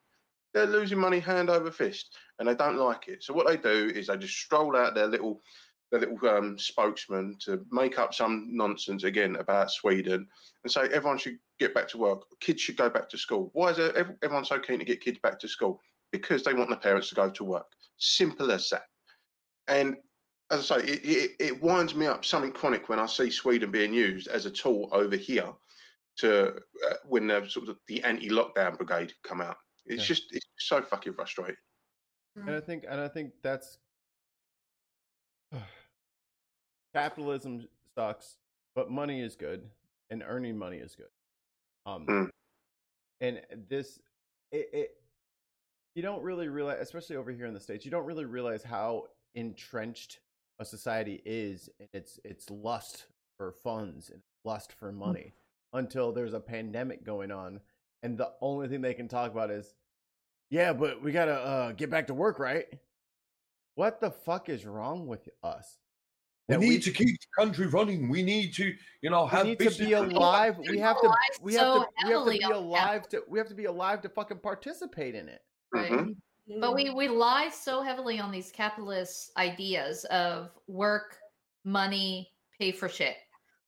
[0.54, 3.24] They're losing money hand over fist, and they don't like it.
[3.24, 5.42] So what they do is they just stroll out their little
[5.92, 10.26] their little um, spokesman to make up some nonsense again about Sweden
[10.64, 12.22] and say everyone should get back to work.
[12.40, 13.50] Kids should go back to school.
[13.54, 13.80] Why is
[14.24, 15.82] everyone so keen to get kids back to school?
[16.12, 17.68] Because they want the parents to go to work.
[17.98, 18.84] Simple as that.
[19.68, 19.98] And
[20.50, 23.72] as I say, it, it, it winds me up something chronic when I see Sweden
[23.72, 25.50] being used as a tool over here
[26.18, 29.58] to uh, when the sort of the anti-lockdown brigade come out.
[29.86, 30.08] It's yeah.
[30.08, 31.56] just it's so fucking frustrating.
[32.36, 33.78] And I think and I think that's
[36.96, 38.38] capitalism sucks,
[38.76, 39.64] but money is good,
[40.10, 41.08] and earning money is good.
[41.86, 42.30] Um, mm.
[43.20, 44.00] and this
[44.52, 44.90] it, it
[45.96, 49.08] you don't really realize, especially over here in the states, you don't really realize how
[49.36, 50.20] entrenched
[50.60, 53.08] a society is in its its lust
[53.38, 54.98] for funds and lust for mm.
[54.98, 55.80] money mm.
[55.80, 57.60] until there's a pandemic going on,
[58.04, 59.74] and the only thing they can talk about is,
[60.50, 62.66] yeah, but we gotta uh, get back to work, right?
[63.76, 65.78] What the fuck is wrong with us?
[66.50, 68.10] We need we, to keep the country running.
[68.10, 69.46] We need to, you know, have.
[69.46, 70.58] We need to be alive.
[70.58, 71.14] We have to.
[71.42, 71.88] We have to.
[72.06, 73.24] We have to be alive to.
[73.30, 75.42] We have to be alive to fucking participate in it.
[75.74, 75.92] Right.
[75.92, 76.60] Mm-hmm.
[76.60, 81.18] But we we lie so heavily on these capitalist ideas of work,
[81.64, 82.30] money,
[82.60, 83.16] pay for shit.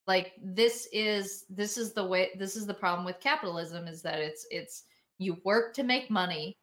[0.08, 2.32] Like this is this is the way.
[2.38, 4.84] This is the problem with capitalism is that it's it's
[5.18, 6.58] you work to make money,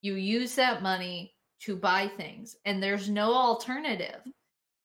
[0.00, 4.22] you use that money to buy things, and there's no alternative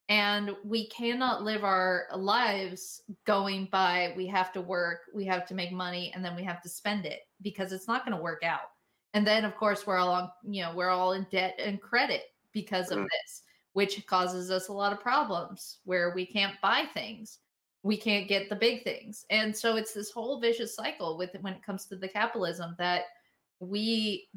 [0.10, 5.54] and we cannot live our lives going by we have to work we have to
[5.54, 8.44] make money and then we have to spend it because it's not going to work
[8.44, 8.72] out
[9.14, 12.24] and then of course we're all on you know we're all in debt and credit
[12.54, 13.04] because of mm.
[13.04, 13.44] this
[13.74, 17.40] which causes us a lot of problems where we can't buy things
[17.84, 21.54] we can't get the big things and so it's this whole vicious cycle with when
[21.54, 23.04] it comes to the capitalism that
[23.60, 24.28] we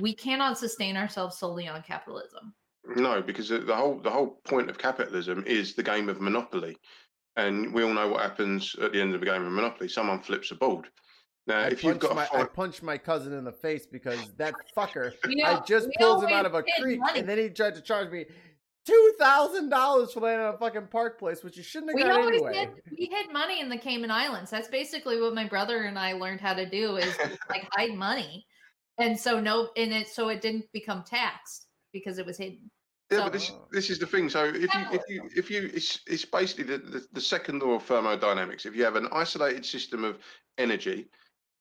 [0.00, 2.54] we cannot sustain ourselves solely on capitalism
[2.84, 6.76] no, because the whole the whole point of capitalism is the game of monopoly,
[7.36, 9.88] and we all know what happens at the end of the game of monopoly.
[9.88, 10.88] Someone flips a board.
[11.46, 14.54] Now, I if you've got, my, I punched my cousin in the face because that
[14.76, 17.20] fucker, you know, I just pulled him out of a creek, money.
[17.20, 18.26] and then he tried to charge me
[18.86, 22.02] two thousand dollars for landing on a fucking park place, which you shouldn't have we
[22.02, 22.54] got anyway.
[22.54, 24.50] Hid, we hid money in the Cayman Islands.
[24.50, 27.16] That's basically what my brother and I learned how to do is
[27.50, 28.46] like hide money,
[28.98, 32.70] and so no, and it so it didn't become taxed because it was hidden.
[33.10, 34.28] Yeah, so, but this this is the thing.
[34.28, 37.74] So if you if you if you it's it's basically the, the, the second law
[37.74, 38.66] of thermodynamics.
[38.66, 40.18] If you have an isolated system of
[40.58, 41.08] energy,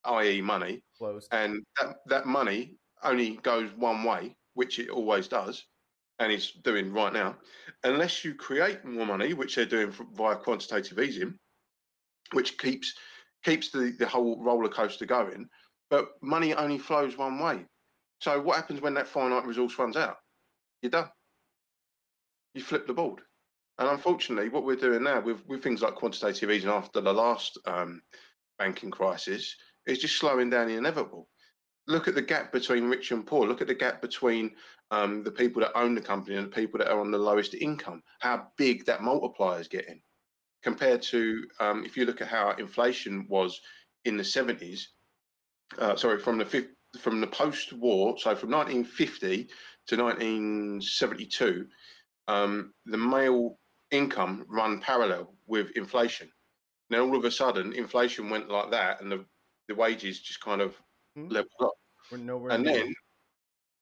[0.05, 1.27] i.e., money, Closed.
[1.31, 5.65] and that that money only goes one way, which it always does,
[6.21, 7.35] and is doing right now,
[7.83, 11.37] unless you create more money, which they're doing via quantitative easing,
[12.31, 12.93] which keeps
[13.43, 15.47] keeps the, the whole roller coaster going.
[15.89, 17.65] But money only flows one way.
[18.19, 20.17] So what happens when that finite resource runs out?
[20.81, 21.09] You're done
[22.53, 23.21] you flip the board.
[23.77, 27.57] And unfortunately, what we're doing now with, with things like quantitative easing after the last
[27.65, 28.01] um,
[28.59, 29.55] banking crisis
[29.87, 31.27] is just slowing down the inevitable.
[31.87, 33.47] Look at the gap between rich and poor.
[33.47, 34.51] Look at the gap between
[34.91, 37.53] um, the people that own the company and the people that are on the lowest
[37.53, 38.03] income.
[38.19, 40.01] How big that multiplier is getting
[40.63, 43.59] compared to um, if you look at how inflation was
[44.05, 44.81] in the 70s.
[45.79, 46.67] Uh, sorry, from the
[46.99, 49.47] from the post-war, so from 1950
[49.87, 51.65] to 1972
[52.27, 53.57] um, the male
[53.91, 56.31] income run parallel with inflation.
[56.89, 59.25] Now all of a sudden, inflation went like that, and the,
[59.67, 60.75] the wages just kind of
[61.15, 61.27] hmm.
[61.27, 61.73] leveled up.
[62.11, 62.93] We're nowhere and then,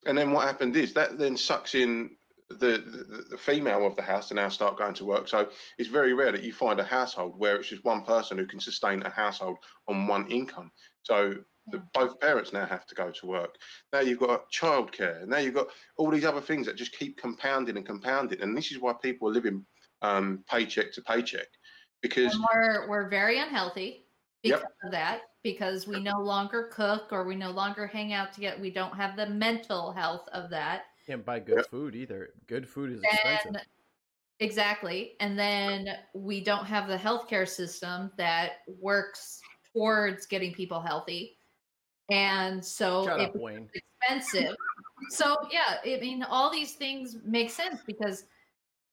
[0.05, 2.11] and then what happened is that then sucks in
[2.49, 5.27] the, the, the female of the house to now start going to work.
[5.27, 8.45] So it's very rare that you find a household where it's just one person who
[8.45, 9.57] can sustain a household
[9.87, 10.71] on one income.
[11.03, 11.35] So
[11.71, 13.55] the, both parents now have to go to work.
[13.93, 15.27] Now you've got childcare.
[15.27, 15.67] Now you've got
[15.97, 18.41] all these other things that just keep compounding and compounding.
[18.41, 19.65] And this is why people are living
[20.01, 21.47] um, paycheck to paycheck
[22.01, 24.05] because and we're we're very unhealthy
[24.41, 24.73] because yep.
[24.83, 25.21] of that.
[25.41, 28.61] Because we no longer cook or we no longer hang out together.
[28.61, 30.83] We don't have the mental health of that.
[31.07, 31.69] Can't buy good yep.
[31.69, 32.29] food either.
[32.47, 33.61] Good food is expensive.
[34.41, 35.13] Exactly.
[35.19, 39.39] And then we don't have the healthcare system that works
[39.73, 41.37] towards getting people healthy
[42.09, 43.71] and so Shut it's
[44.01, 44.55] expensive.
[45.09, 48.25] So yeah, I mean, all these things make sense because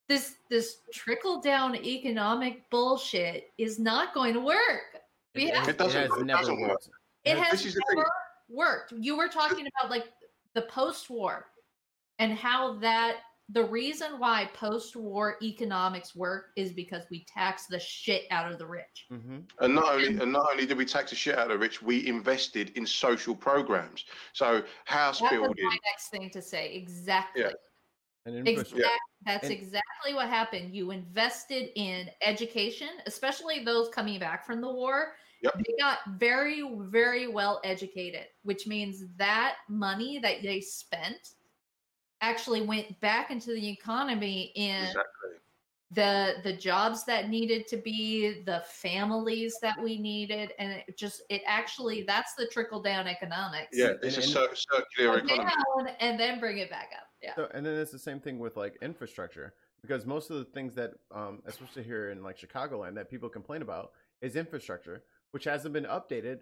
[0.09, 4.96] this this trickle down economic bullshit is not going to work.
[5.37, 6.71] We It, have- it, It doesn't- has it never doesn't work.
[6.71, 6.89] worked.
[7.25, 7.99] It has this is the thing.
[7.99, 8.11] never
[8.49, 8.93] worked.
[8.99, 10.13] You were talking about like
[10.55, 11.47] the post-war
[12.19, 13.17] and how that
[13.51, 18.67] the reason why post-war economics work is because we tax the shit out of the
[18.67, 19.07] rich.
[19.09, 21.59] hmm And not only and not only did we tax the shit out of the
[21.59, 24.05] rich, we invested in social programs.
[24.33, 25.65] So house That was building.
[25.67, 26.73] my next thing to say.
[26.75, 27.45] Exactly.
[28.25, 28.99] And Exact, infrastructure.
[29.25, 30.75] That's And- exactly what happened.
[30.75, 35.15] You invested in education, especially those coming back from the war.
[35.43, 35.55] Yep.
[35.67, 41.35] They got very, very well educated, which means that money that they spent
[42.21, 45.31] actually went back into the economy in Exactly.
[45.93, 51.23] the the jobs that needed to be the families that we needed and it just
[51.29, 55.45] it actually that's the trickle down economics Yeah, it's a and- cir- circular economy.
[55.51, 58.39] down and then bring it back up yeah So, and then it's the same thing
[58.39, 62.95] with like infrastructure because most of the things that, um, especially here in like Chicagoland,
[62.95, 65.05] that people complain about is infrastructure,
[65.37, 66.39] which hasn't been updated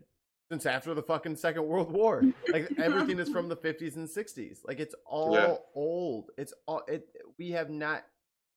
[0.52, 2.22] since after the fucking Second World War.
[2.52, 4.58] Like everything is from the 50s and 60s.
[4.64, 5.56] Like it's all Yeah.
[5.74, 6.30] old.
[6.38, 7.08] It's all it.
[7.36, 8.04] We have not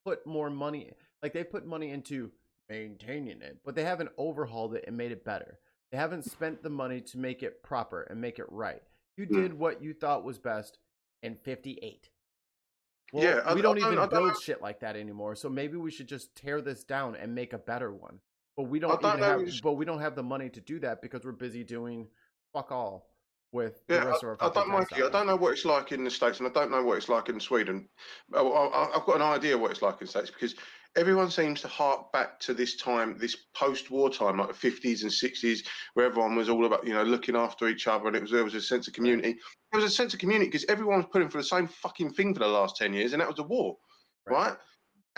[0.06, 0.92] put more money.
[1.24, 2.30] Like they put money into
[2.70, 5.58] maintaining it, but they haven't overhauled it and made it better.
[5.92, 8.84] They haven't spent the money to make it proper and make it right.
[9.18, 9.42] You Hmm.
[9.42, 10.78] did what you thought was best
[11.24, 12.12] in 58.
[13.12, 14.40] Well, Yeah, we I don't don't- even I don't build know.
[14.40, 15.34] shit like that anymore.
[15.36, 18.20] So maybe we should just tear this down and make a better one.
[18.58, 19.42] But we don't, even have.
[19.42, 22.08] it's- But we don't have the money to do that because we're busy doing
[22.54, 23.14] fuck all
[23.52, 24.38] with Yeah, the rest of our.
[24.42, 26.52] I, I don't, Mikey, I don't know what it's like in the States and I
[26.52, 27.88] don't know what it's like in Sweden.
[28.34, 30.56] I, I, I've got an idea what it's like in the States because
[30.96, 35.12] everyone seems to hark back to this time, this post-war time, like the 50s and
[35.12, 35.60] 60s,
[35.94, 38.44] where everyone was all about, you know, looking after each other and it was there
[38.44, 39.38] was a sense of community.
[39.72, 42.34] There was a sense of community because everyone was putting for the same fucking thing
[42.34, 43.78] for the last 10 years and that was the war,
[44.26, 44.50] Right.
[44.50, 44.58] right?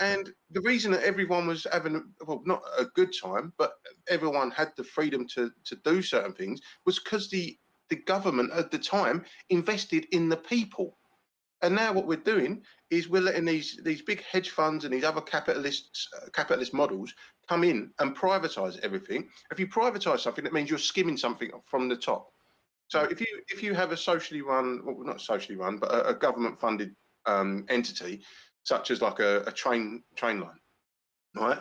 [0.00, 3.74] And the reason that everyone was having, well, not a good time, but
[4.08, 7.56] everyone had the freedom to, to do certain things was because the
[7.90, 10.96] the government at the time invested in the people.
[11.62, 15.04] And now what we're doing is we're letting these these big hedge funds and these
[15.04, 17.12] other capitalists uh, capitalist models
[17.48, 19.28] come in and privatize everything.
[19.50, 22.32] If you privatize something, that means you're skimming something from the top.
[22.88, 26.08] So if you if you have a socially run, well, not socially run, but a,
[26.08, 26.94] a government funded
[27.26, 28.22] um, entity,
[28.62, 30.58] such as like a, a train train line,
[31.34, 31.60] right?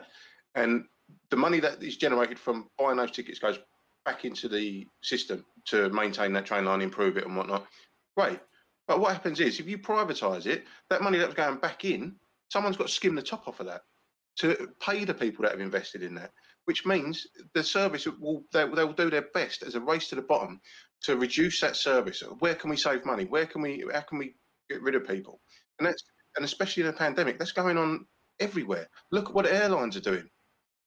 [0.55, 0.85] And
[1.29, 3.59] the money that is generated from buying those tickets goes
[4.05, 7.65] back into the system to maintain that train line, improve it, and whatnot.
[8.17, 8.39] Great.
[8.87, 12.15] But what happens is, if you privatise it, that money that was going back in,
[12.51, 13.81] someone's got to skim the top off of that
[14.37, 16.31] to pay the people that have invested in that.
[16.65, 17.25] Which means
[17.55, 20.59] the service will they, they will do their best as a race to the bottom
[21.03, 22.21] to reduce that service.
[22.39, 23.25] Where can we save money?
[23.25, 24.35] Where can we how can we
[24.69, 25.39] get rid of people?
[25.79, 26.03] And that's
[26.39, 28.05] and especially in a pandemic, that's going on
[28.39, 28.87] everywhere.
[29.11, 30.29] Look at what airlines are doing.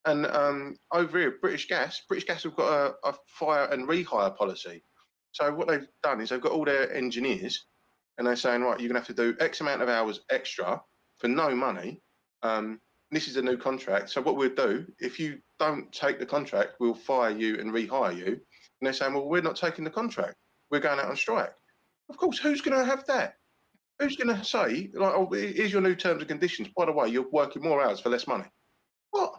[0.05, 4.35] And um, over here, British Gas, British Gas have got a, a fire and rehire
[4.35, 4.83] policy.
[5.31, 7.67] So what they've done is they've got all their engineers,
[8.17, 10.81] and they're saying, right, you're going to have to do X amount of hours extra
[11.19, 12.01] for no money.
[12.41, 12.81] Um,
[13.11, 14.09] this is a new contract.
[14.09, 18.17] So what we'll do, if you don't take the contract, we'll fire you and rehire
[18.17, 18.25] you.
[18.25, 18.41] And
[18.81, 20.33] they're saying, well, we're not taking the contract.
[20.71, 21.53] We're going out on strike.
[22.09, 23.35] Of course, who's going to have that?
[23.99, 26.69] Who's going to say, like, oh, here's your new terms and conditions.
[26.75, 28.45] By the way, you're working more hours for less money.
[29.11, 29.33] What?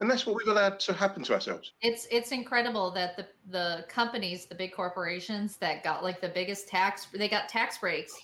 [0.00, 1.72] And that's what we've allowed to happen to ourselves.
[1.82, 6.68] It's it's incredible that the the companies, the big corporations that got like the biggest
[6.68, 8.18] tax, they got tax breaks,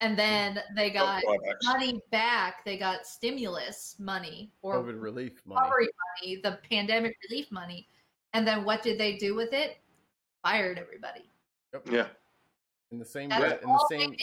[0.00, 0.74] and then mm-hmm.
[0.74, 1.64] they got buybacks.
[1.64, 2.64] money back.
[2.64, 5.68] They got stimulus money or COVID relief money.
[5.70, 7.86] money, the pandemic relief money,
[8.32, 9.78] and then what did they do with it?
[10.42, 11.30] Fired everybody.
[11.88, 12.08] Yeah.
[12.90, 14.16] In the same That's way, in the same.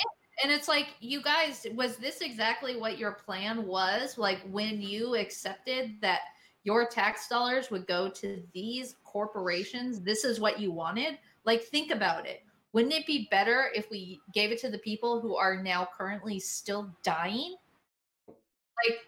[0.43, 4.17] And it's like, you guys, was this exactly what your plan was?
[4.17, 6.21] Like when you accepted that
[6.63, 11.17] your tax dollars would go to these corporations, this is what you wanted?
[11.45, 12.43] Like, think about it.
[12.73, 16.39] Wouldn't it be better if we gave it to the people who are now currently
[16.39, 17.55] still dying?
[18.27, 18.99] Like,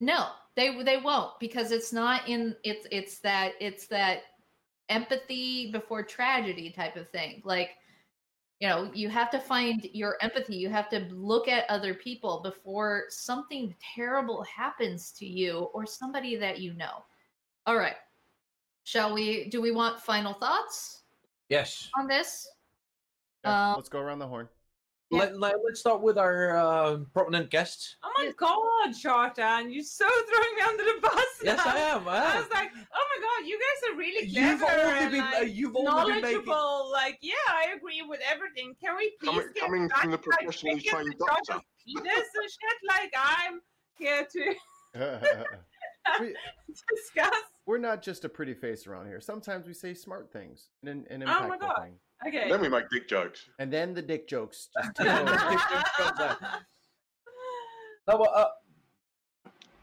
[0.00, 4.24] no, they they won't because it's not in it's it's that it's that
[4.88, 7.40] empathy before tragedy type of thing.
[7.44, 7.70] Like,
[8.62, 12.40] you know you have to find your empathy you have to look at other people
[12.44, 17.04] before something terrible happens to you or somebody that you know
[17.66, 17.96] all right
[18.84, 21.02] shall we do we want final thoughts
[21.52, 21.90] Yes.
[21.98, 22.48] on this
[23.44, 24.48] Yeah, Um, let's go around the horn.
[25.10, 25.18] Yeah.
[25.18, 27.96] Let, let, us start with our uh, prominent guest.
[28.02, 31.26] Oh my god, Shartan, you're so throwing me under the bus.
[31.44, 31.74] Yes, now.
[31.74, 32.08] I am.
[32.08, 32.86] I I was like, my god,
[33.44, 36.44] you guys are really You've clever only and been, uh, like, you've only been making.
[36.46, 36.90] knowledgeable.
[36.92, 38.74] Like, yeah, I agree with everything.
[38.82, 41.26] Can we please Coming- get coming back from the to, like, professionally chickens trained in
[41.26, 41.54] charge doctor.
[41.54, 42.78] of penis and shit?
[42.88, 43.60] Like, I'm
[43.98, 44.54] here to.
[46.20, 46.34] we,
[46.96, 47.34] Discuss.
[47.66, 49.20] we're not just a pretty face around here.
[49.20, 51.76] Sometimes we say smart things and an, an Oh my God.
[51.82, 51.94] thing.
[52.26, 52.48] Okay.
[52.50, 53.46] Then we make dick jokes.
[53.58, 55.92] And then the dick jokes just take Yeah.
[56.00, 56.36] over.
[58.08, 58.48] No, but, uh,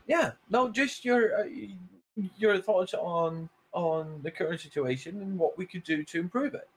[0.08, 1.44] yeah, no, just your uh,
[2.38, 6.68] your thoughts on on the current situation and what we could do to improve it.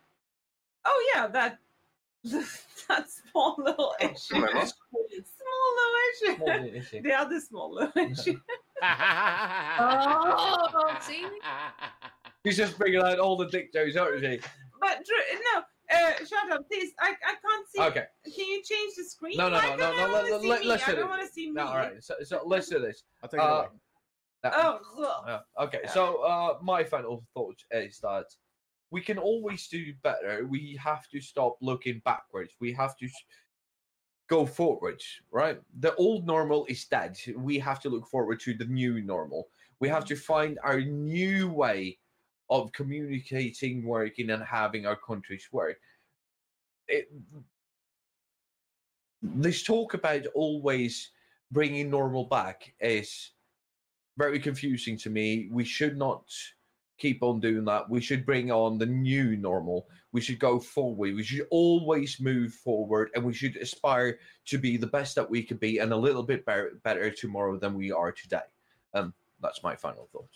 [0.85, 1.59] oh yeah, that
[2.89, 4.35] that small little issue.
[4.35, 4.67] Come on, huh?
[4.67, 5.07] small
[5.79, 6.37] little issue.
[6.37, 7.03] Small issue.
[7.03, 8.39] The other small little issue.
[9.79, 11.25] Oh, see?
[12.45, 14.41] She's just bringing out all the dick jokes, aren't she?
[14.81, 15.07] But
[15.55, 15.63] no,
[15.97, 16.93] uh, shut up, please.
[17.01, 17.81] I, I can't see.
[17.81, 18.07] Okay.
[18.25, 19.37] Can you change the screen?
[19.37, 20.67] No, no, Why no, don't no, I no, wanna let- see let- me?
[20.67, 21.09] let's I do don't it.
[21.09, 21.53] want to see me.
[21.53, 22.03] No, all right.
[22.03, 23.05] So, so let's do this.
[23.23, 23.63] I'll take it Uh, away.
[23.63, 23.71] Now-
[24.45, 25.23] Oh.
[25.27, 28.27] Yeah, okay, so uh, my final thought is that
[28.91, 30.47] we can always do better.
[30.47, 32.55] We have to stop looking backwards.
[32.61, 33.25] We have to s-
[34.29, 35.61] go forwards, right?
[35.81, 37.19] The old normal is dead.
[37.37, 39.49] We have to look forward to the new normal.
[39.81, 41.99] We have to find our new way
[42.51, 45.79] of communicating, working, and having our countries work.
[46.89, 47.09] It,
[49.23, 51.11] this talk about always
[51.51, 53.31] bringing normal back is
[54.17, 55.49] very confusing to me.
[55.51, 56.25] We should not
[56.99, 57.89] keep on doing that.
[57.89, 59.89] We should bring on the new normal.
[60.13, 61.15] We should go forward.
[61.15, 65.43] We should always move forward and we should aspire to be the best that we
[65.43, 68.41] could be and a little bit better, better tomorrow than we are today.
[68.95, 70.29] Um, that's my final thought.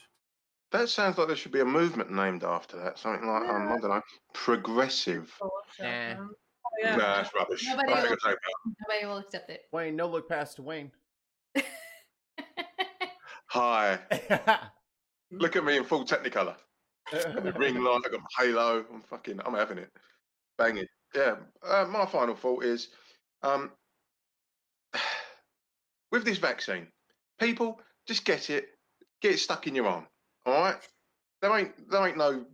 [0.73, 2.99] That sounds like there should be a movement named after that.
[2.99, 4.03] Something like um, I don't know,
[4.33, 5.33] progressive.
[5.41, 6.13] Oh, shut Nah.
[6.13, 6.19] up.
[6.21, 6.97] Oh, yeah.
[6.97, 7.65] Nah, that's rubbish.
[7.69, 8.39] Nobody will- I'll take that.
[8.89, 9.61] Nobody will accept it.
[9.73, 10.91] Wayne, no look pass Wayne.
[13.57, 13.99] Hi,
[15.31, 16.57] look at me in full Technicolor.
[17.11, 18.85] The ring light, I got my halo.
[18.93, 19.91] I'm fucking, I'm having it,
[20.59, 20.85] banging.
[21.15, 21.37] Yeah.
[21.67, 22.89] Uh, my final thought is,
[23.43, 23.71] um,
[26.13, 26.87] with this vaccine,
[27.41, 28.69] people just get it,
[29.23, 30.07] get it stuck in your arm.
[30.45, 30.77] All right.
[31.41, 32.45] There ain't there ain't no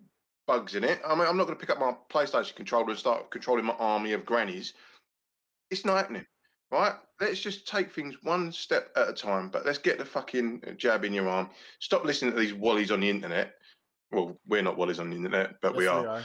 [0.47, 1.01] bugs in it.
[1.05, 3.75] I mean, I'm not going to pick up my PlayStation controller and start controlling my
[3.81, 4.75] army of grannies.
[5.69, 6.27] It's not happening.
[6.73, 6.95] Right?
[7.21, 9.51] Let's just take things one step at a time.
[9.51, 11.51] But let's get the fucking jab in your arm.
[11.81, 13.53] Stop listening to these wallies on the internet.
[14.11, 16.25] Well, we're not wallies on the internet, but we Yes, are.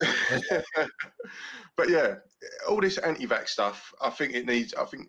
[1.76, 2.16] but yeah,
[2.68, 4.74] all this anti-vax stuff, I think it needs.
[4.74, 5.08] I think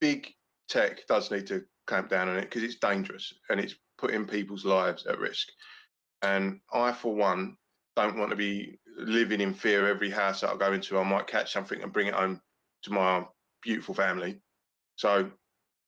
[0.00, 0.32] big
[0.68, 4.64] tech does need to clamp down on it because it's dangerous and it's putting people's
[4.64, 5.48] lives at risk.
[6.22, 7.56] And I, for one,
[7.96, 10.98] don't want to be living in fear every house that I go into.
[10.98, 12.40] I might catch something and bring it home
[12.84, 13.24] to my
[13.62, 14.38] beautiful family.
[14.96, 15.18] So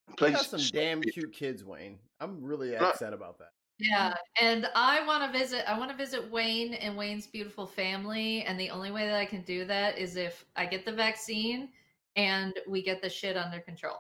[0.09, 1.13] You please, got some damn it.
[1.13, 1.99] cute kids, Wayne.
[2.21, 2.79] I'm really No.
[2.89, 3.51] upset about that.
[3.79, 5.69] Yeah, and I want to visit.
[5.69, 9.25] I want to visit Wayne and Wayne's beautiful family, and the only way that I
[9.25, 11.71] can do that is if I get the vaccine
[12.15, 13.97] and we get the shit under control.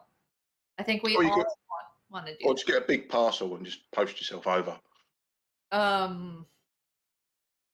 [0.78, 1.46] I think we all could- want,
[2.10, 2.44] want to do.
[2.46, 4.78] or just get a big parcel and just post yourself over.
[5.70, 5.76] that.
[5.80, 6.46] Um,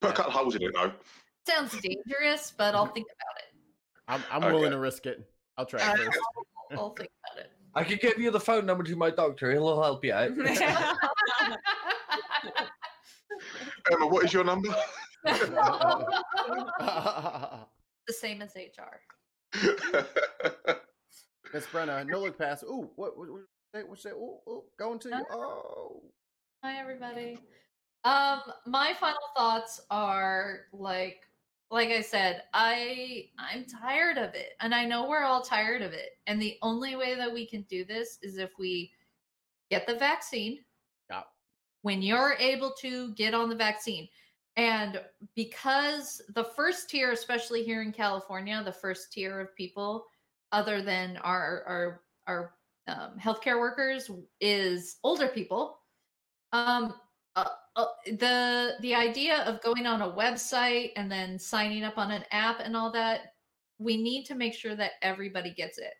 [0.00, 0.92] Put a couple of holes in it though.
[1.46, 3.54] sounds dangerous, but I'll think about it.
[4.06, 4.54] I'm, I'm Okay.
[4.54, 5.28] willing to risk it.
[5.58, 6.06] I'll try about it it.
[6.06, 6.18] first.
[6.70, 7.50] I'll, I'll think about it.
[7.74, 9.52] I could give you the phone number to my doctor.
[9.52, 10.30] He'll help you out.
[13.92, 14.68] Emma, what is your number?
[15.24, 15.66] the
[18.08, 19.00] same as HR.
[21.52, 22.62] Miss Brenna, no look pass.
[22.62, 23.42] Ooh, what what what
[23.74, 24.10] say what say?
[24.10, 25.24] Ooh, ooh, going to you.
[25.32, 26.02] Oh,
[26.62, 27.38] Hi everybody.
[28.04, 31.22] Um my final thoughts are like
[31.70, 34.52] like I said, I I'm tired of it.
[34.60, 36.10] And I know we're all tired of it.
[36.26, 38.90] And the only way that we can do this is if we
[39.70, 40.60] get the vaccine.
[41.10, 41.22] Yeah.
[41.82, 44.08] When you're able to get on the vaccine.
[44.56, 45.00] And
[45.36, 50.06] because the first tier, especially here in California, the first tier of people,
[50.52, 52.54] other than our our our
[52.88, 55.78] um, healthcare workers, is older people.
[56.52, 56.94] Um,
[57.44, 62.10] uh, uh, the the idea of going on a website and then signing up on
[62.10, 63.34] an app and all that,
[63.78, 65.94] we need to make sure that everybody gets it,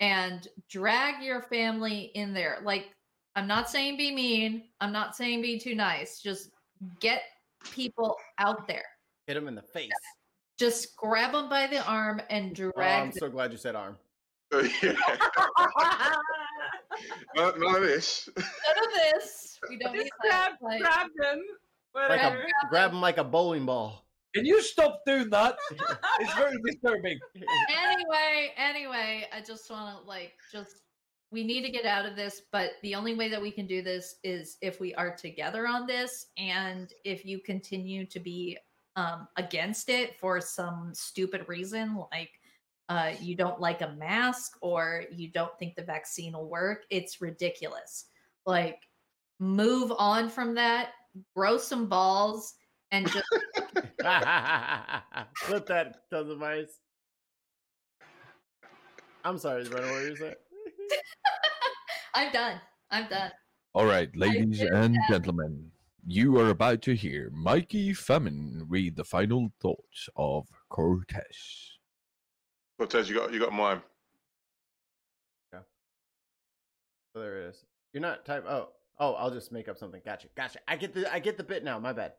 [0.00, 2.58] and drag your family in there.
[2.62, 2.86] Like
[3.36, 4.64] I'm not saying be mean.
[4.80, 6.20] I'm not saying be too nice.
[6.20, 6.50] Just
[7.00, 7.22] get
[7.72, 8.84] people out there.
[9.26, 9.90] hit them in the face.
[10.58, 13.18] Just grab them by the arm and Oh, drag I'm them.
[13.18, 13.96] so glad you said arm.
[17.34, 17.42] yeah.
[17.42, 18.28] None, none of this.
[18.36, 19.58] None of this.
[19.68, 20.62] We don't Just need grab, that.
[20.62, 21.42] Like, grab them.
[21.94, 22.42] Like Whatever.
[22.42, 24.06] a, grab him like a bowling ball.
[24.34, 25.56] Can you stop doing that?
[26.20, 27.18] It's very disturbing.
[27.70, 30.82] anyway, anyway, I just want to like just
[31.30, 33.82] we need to get out of this, but the only way that we can do
[33.82, 38.56] this is if we are together on this and if you continue to be
[38.96, 42.28] um against it for some stupid reason like
[42.92, 47.22] uh, you don't like a mask or you don't think the vaccine will work, it's
[47.22, 48.04] ridiculous.
[48.44, 48.80] Like,
[49.40, 50.90] move on from that,
[51.34, 52.52] grow some balls,
[52.90, 53.26] and just
[55.36, 56.80] Flip that, tons of ice.
[59.24, 60.34] I'm sorry, Brenna, what you saying?
[62.14, 62.60] I'm done.
[62.90, 63.30] I'm done.
[63.72, 65.08] All right, ladies and that.
[65.08, 65.70] gentlemen,
[66.06, 71.71] you are about to hear Mikey Femin read the final thoughts of Cortez.
[72.78, 73.80] Cortez, you got you got mine.
[77.14, 77.64] Oh, there it is.
[77.92, 78.46] You're not type.
[78.48, 80.00] Oh, oh, I'll just make up something.
[80.02, 80.58] Gotcha, gotcha.
[80.66, 81.78] I get the I get the bit now.
[81.78, 82.14] My bad.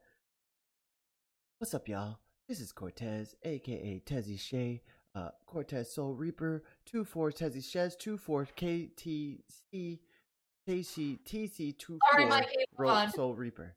[1.58, 2.20] What's up, y'all?
[2.48, 4.84] This is Cortez, aka Tezzy Shay,
[5.16, 9.40] uh, Cortez Soul Reaper, two four Tezzy Shez, two four KTC,
[9.74, 13.76] TC TC two Sorry, four Mikey, Ro- Soul Reaper.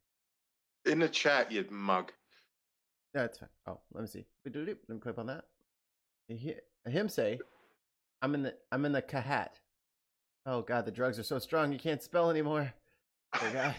[0.84, 2.12] In the chat, you mug.
[3.14, 3.48] That's fine.
[3.66, 4.26] Oh, let me see.
[4.44, 4.54] Let
[4.88, 5.44] me click on that.
[6.28, 7.38] Him say,
[8.22, 9.50] "I'm in the I'm in the Kahat."
[10.44, 12.72] Oh God, the drugs are so strong you can't spell anymore.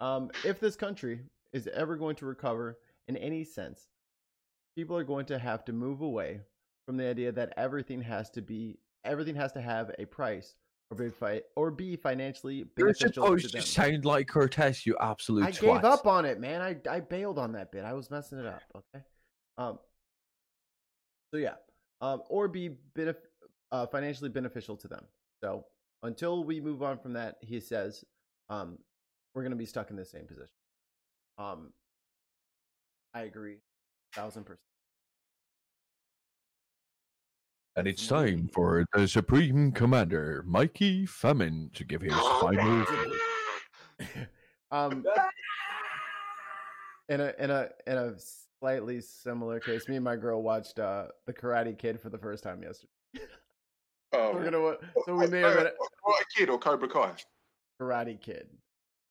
[0.00, 1.20] Um, if this country
[1.52, 2.78] is ever going to recover
[3.08, 3.88] in any sense,
[4.76, 6.40] people are going to have to move away
[6.84, 10.54] from the idea that everything has to be everything has to have a price
[10.90, 13.62] or be fi- or be financially You're beneficial to supposed to them.
[13.62, 15.60] sound like Cortez, you absolute I twat.
[15.60, 16.60] gave up on it, man.
[16.60, 17.84] I I bailed on that bit.
[17.84, 18.62] I was messing it up.
[18.76, 19.04] Okay.
[19.56, 19.78] Um.
[21.36, 21.56] So yeah.
[22.00, 22.22] Um.
[22.30, 23.16] Or be benef-
[23.70, 25.04] uh, financially beneficial to them.
[25.42, 25.66] So
[26.02, 28.02] until we move on from that, he says,
[28.48, 28.78] um,
[29.34, 30.54] we're gonna be stuck in the same position.
[31.36, 31.72] Um.
[33.12, 33.58] I agree,
[34.14, 34.60] thousand percent.
[37.76, 42.86] And it's time for the Supreme Commander, Mikey Femin, to give his final
[44.70, 45.04] um.
[47.08, 48.14] In a in a in a
[48.66, 52.42] slightly similar case, me and my girl watched uh the Karate Kid for the first
[52.42, 52.90] time yesterday.
[54.12, 55.74] Oh, We're gonna wa- so we may or may what-
[56.06, 57.12] not a kid or Cobra Kai?
[57.82, 58.46] Karate Kid.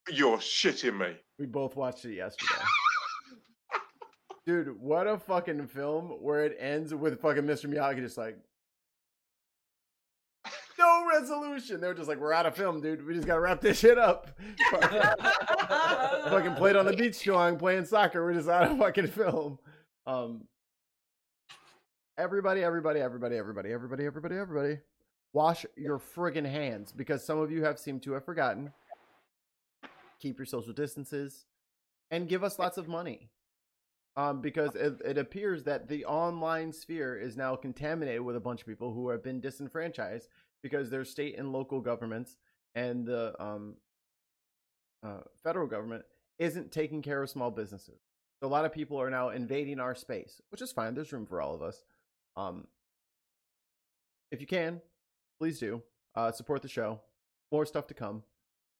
[0.10, 1.18] You're shitting me.
[1.38, 2.62] We both watched it yesterday.
[4.48, 7.66] Dude, what a fucking film where it ends with fucking Mr.
[7.72, 8.38] Miyagi just like
[11.20, 11.82] resolution.
[11.82, 13.06] They were just like, we're out of film, dude.
[13.06, 14.30] We just gotta wrap this shit up.
[14.72, 18.24] fucking played on the beach strong, playing soccer.
[18.24, 19.60] We're just out of fucking film.
[20.06, 20.48] Um
[22.18, 24.78] Everybody, everybody, everybody, everybody, everybody, everybody, everybody.
[25.34, 28.72] Wash your friggin' hands because some of you have seemed to have forgotten.
[30.22, 31.46] Keep your social distances
[32.10, 33.32] and give us lots of money.
[34.16, 38.62] Um, because it, it appears that the online sphere is now contaminated with a bunch
[38.62, 40.30] of people who have been disenfranchised
[40.66, 42.38] because their state and local governments
[42.74, 43.76] and the um,
[45.06, 46.04] uh, federal government
[46.40, 48.02] isn't taking care of small businesses.
[48.40, 50.96] So a lot of people are now invading our space, which is fine.
[50.96, 51.84] There's room for all of us.
[52.36, 52.66] Um,
[54.32, 54.82] if you can,
[55.40, 55.84] please do
[56.16, 57.00] uh, support the show.
[57.52, 58.24] More stuff to come.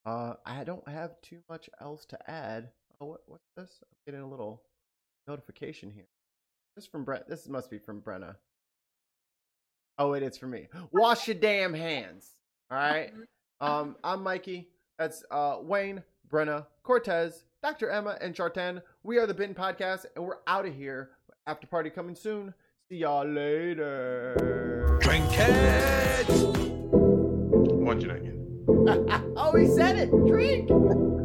[0.08, 2.72] Uh, I don't have too much else to add.
[3.00, 3.84] Oh, what, what's this?
[3.84, 4.64] I'm getting a little
[5.28, 6.08] notification here.
[6.76, 7.28] This from Brent.
[7.30, 8.38] This must be from Brenna.
[9.98, 10.68] Oh, it's for me.
[10.92, 12.32] Wash your damn hands.
[12.70, 13.14] All right.
[13.62, 14.70] Um, I'm Mikey.
[15.00, 17.90] That's uh Wayne, Brenna, Cortez, Dr.
[17.90, 18.82] Emma, and Chartan.
[19.04, 21.12] We are the Bin Podcast, and we're out of here.
[21.48, 22.54] After party coming soon.
[22.90, 24.98] See y'all later.
[25.02, 26.28] Drink it!
[27.86, 29.34] Why'd you know again?
[29.38, 30.10] oh, he said it.
[30.28, 30.70] Drink.